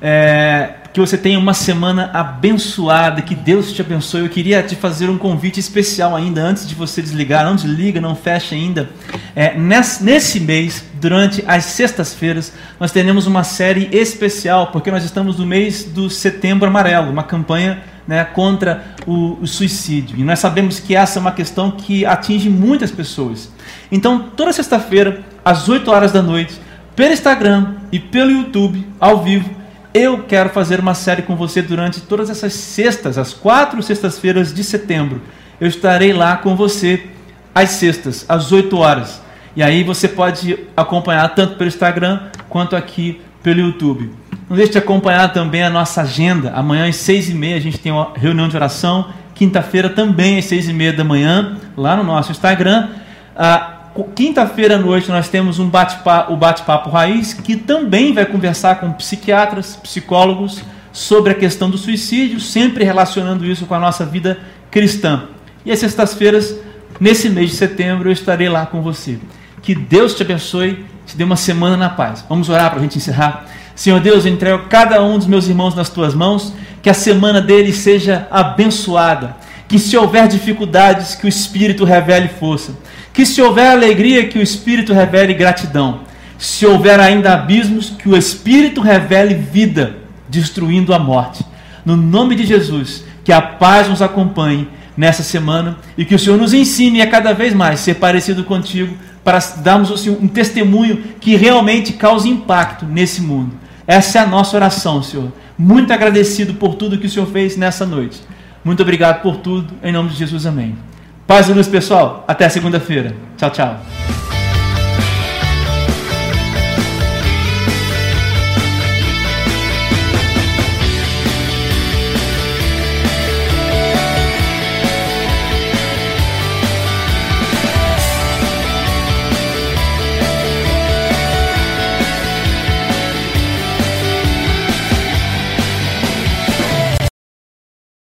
É, 0.00 0.79
que 0.92 0.98
você 0.98 1.16
tenha 1.16 1.38
uma 1.38 1.54
semana 1.54 2.10
abençoada, 2.12 3.22
que 3.22 3.34
Deus 3.34 3.72
te 3.72 3.80
abençoe. 3.80 4.22
Eu 4.22 4.28
queria 4.28 4.62
te 4.62 4.74
fazer 4.74 5.08
um 5.08 5.16
convite 5.16 5.60
especial 5.60 6.16
ainda, 6.16 6.42
antes 6.42 6.68
de 6.68 6.74
você 6.74 7.00
desligar. 7.00 7.44
Não 7.44 7.54
desliga, 7.54 8.00
não 8.00 8.16
fecha 8.16 8.54
ainda. 8.54 8.90
É, 9.34 9.56
nesse, 9.56 10.02
nesse 10.02 10.40
mês, 10.40 10.84
durante 10.94 11.44
as 11.46 11.64
sextas-feiras, 11.66 12.52
nós 12.78 12.90
teremos 12.90 13.26
uma 13.26 13.44
série 13.44 13.88
especial, 13.92 14.68
porque 14.68 14.90
nós 14.90 15.04
estamos 15.04 15.38
no 15.38 15.46
mês 15.46 15.84
do 15.84 16.10
Setembro 16.10 16.66
Amarelo, 16.66 17.10
uma 17.10 17.22
campanha 17.22 17.82
né, 18.06 18.24
contra 18.24 18.84
o, 19.06 19.38
o, 19.40 19.46
suicídio. 19.46 20.18
E 20.18 20.24
nós 20.24 20.40
sabemos 20.40 20.80
que 20.80 20.96
essa 20.96 21.18
é 21.18 21.20
uma 21.20 21.30
questão 21.30 21.70
que 21.70 22.04
atinge 22.04 22.50
muitas 22.50 22.90
pessoas. 22.90 23.48
Então, 23.92 24.30
toda 24.36 24.52
sexta-feira, 24.52 25.20
às 25.44 25.68
8 25.68 25.88
horas 25.88 26.10
da 26.10 26.20
noite, 26.20 26.60
pelo 26.96 27.12
Instagram 27.12 27.74
e 27.92 28.00
pelo 28.00 28.32
YouTube, 28.32 28.84
ao 28.98 29.22
vivo, 29.22 29.59
eu 29.92 30.24
quero 30.24 30.50
fazer 30.50 30.80
uma 30.80 30.94
série 30.94 31.22
com 31.22 31.34
você 31.34 31.60
durante 31.60 32.00
todas 32.00 32.30
essas 32.30 32.52
sextas, 32.52 33.18
as 33.18 33.32
quatro 33.32 33.82
sextas-feiras 33.82 34.54
de 34.54 34.62
setembro. 34.62 35.20
Eu 35.60 35.68
estarei 35.68 36.12
lá 36.12 36.36
com 36.36 36.54
você 36.54 37.08
às 37.54 37.70
sextas, 37.70 38.24
às 38.28 38.52
8 38.52 38.76
horas. 38.76 39.20
E 39.54 39.62
aí 39.62 39.82
você 39.82 40.06
pode 40.06 40.58
acompanhar 40.76 41.28
tanto 41.34 41.56
pelo 41.56 41.68
Instagram 41.68 42.20
quanto 42.48 42.76
aqui 42.76 43.20
pelo 43.42 43.60
YouTube. 43.60 44.10
Não 44.48 44.56
deixe 44.56 44.72
de 44.72 44.78
acompanhar 44.78 45.32
também 45.32 45.62
a 45.62 45.70
nossa 45.70 46.02
agenda. 46.02 46.52
Amanhã 46.52 46.88
às 46.88 46.96
seis 46.96 47.28
e 47.28 47.34
meia 47.34 47.56
a 47.56 47.60
gente 47.60 47.78
tem 47.78 47.90
uma 47.90 48.12
reunião 48.14 48.48
de 48.48 48.56
oração. 48.56 49.12
Quinta-feira 49.34 49.88
também 49.88 50.38
às 50.38 50.44
seis 50.44 50.68
e 50.68 50.72
meia 50.72 50.92
da 50.92 51.02
manhã, 51.02 51.56
lá 51.76 51.96
no 51.96 52.04
nosso 52.04 52.30
Instagram. 52.30 52.90
Ah, 53.36 53.79
Quinta-feira 54.14 54.76
à 54.76 54.78
noite 54.78 55.10
nós 55.10 55.28
temos 55.28 55.58
um 55.58 55.68
bate-papo, 55.68 56.32
o 56.32 56.36
bate-papo 56.36 56.90
raiz, 56.90 57.34
que 57.34 57.56
também 57.56 58.12
vai 58.12 58.24
conversar 58.24 58.76
com 58.76 58.92
psiquiatras, 58.92 59.76
psicólogos 59.82 60.62
sobre 60.92 61.32
a 61.32 61.34
questão 61.34 61.68
do 61.68 61.76
suicídio, 61.76 62.38
sempre 62.38 62.84
relacionando 62.84 63.44
isso 63.44 63.66
com 63.66 63.74
a 63.74 63.80
nossa 63.80 64.06
vida 64.06 64.38
cristã. 64.70 65.24
E 65.64 65.72
às 65.72 65.80
sextas-feiras, 65.80 66.54
nesse 67.00 67.28
mês 67.28 67.50
de 67.50 67.56
setembro, 67.56 68.08
eu 68.08 68.12
estarei 68.12 68.48
lá 68.48 68.64
com 68.64 68.80
você. 68.80 69.18
Que 69.60 69.74
Deus 69.74 70.14
te 70.14 70.22
abençoe, 70.22 70.84
te 71.04 71.16
dê 71.16 71.24
uma 71.24 71.36
semana 71.36 71.76
na 71.76 71.90
paz. 71.90 72.24
Vamos 72.28 72.48
orar 72.48 72.70
para 72.70 72.78
a 72.78 72.82
gente 72.82 72.96
encerrar. 72.96 73.46
Senhor 73.74 73.98
Deus, 74.00 74.24
eu 74.24 74.32
entrego 74.32 74.66
cada 74.68 75.02
um 75.02 75.18
dos 75.18 75.26
meus 75.26 75.48
irmãos 75.48 75.74
nas 75.74 75.88
tuas 75.88 76.14
mãos, 76.14 76.54
que 76.80 76.88
a 76.88 76.94
semana 76.94 77.40
deles 77.40 77.78
seja 77.78 78.28
abençoada. 78.30 79.36
Que 79.66 79.78
se 79.78 79.96
houver 79.96 80.28
dificuldades, 80.28 81.14
que 81.14 81.26
o 81.26 81.28
Espírito 81.28 81.84
revele 81.84 82.28
força 82.28 82.72
que 83.12 83.26
se 83.26 83.42
houver 83.42 83.70
alegria, 83.70 84.28
que 84.28 84.38
o 84.38 84.42
Espírito 84.42 84.92
revele 84.92 85.34
gratidão. 85.34 86.00
Se 86.38 86.64
houver 86.64 86.98
ainda 86.98 87.34
abismos, 87.34 87.90
que 87.90 88.08
o 88.08 88.16
Espírito 88.16 88.80
revele 88.80 89.34
vida, 89.34 89.96
destruindo 90.28 90.94
a 90.94 90.98
morte. 90.98 91.44
No 91.84 91.96
nome 91.96 92.34
de 92.34 92.46
Jesus, 92.46 93.04
que 93.24 93.32
a 93.32 93.42
paz 93.42 93.88
nos 93.88 94.00
acompanhe 94.00 94.68
nessa 94.96 95.22
semana 95.22 95.78
e 95.96 96.04
que 96.04 96.14
o 96.14 96.18
Senhor 96.18 96.38
nos 96.38 96.52
ensine 96.52 97.00
a 97.00 97.10
cada 97.10 97.32
vez 97.32 97.54
mais 97.54 97.80
ser 97.80 97.94
parecido 97.94 98.44
contigo 98.44 98.94
para 99.24 99.38
darmos 99.62 99.90
assim, 99.90 100.10
um 100.10 100.28
testemunho 100.28 101.02
que 101.20 101.36
realmente 101.36 101.92
cause 101.94 102.28
impacto 102.28 102.86
nesse 102.86 103.20
mundo. 103.20 103.52
Essa 103.86 104.18
é 104.18 104.22
a 104.22 104.26
nossa 104.26 104.56
oração, 104.56 105.02
Senhor. 105.02 105.32
Muito 105.58 105.92
agradecido 105.92 106.54
por 106.54 106.74
tudo 106.74 106.98
que 106.98 107.06
o 107.06 107.10
Senhor 107.10 107.26
fez 107.26 107.56
nessa 107.56 107.84
noite. 107.84 108.20
Muito 108.64 108.82
obrigado 108.82 109.22
por 109.22 109.38
tudo. 109.38 109.72
Em 109.82 109.92
nome 109.92 110.10
de 110.10 110.16
Jesus, 110.16 110.46
amém. 110.46 110.89
Paz 111.30 111.48
e 111.48 111.52
luz, 111.52 111.68
pessoal. 111.68 112.24
Até 112.26 112.48
segunda-feira. 112.48 113.14
Tchau, 113.36 113.50
tchau. 113.50 113.80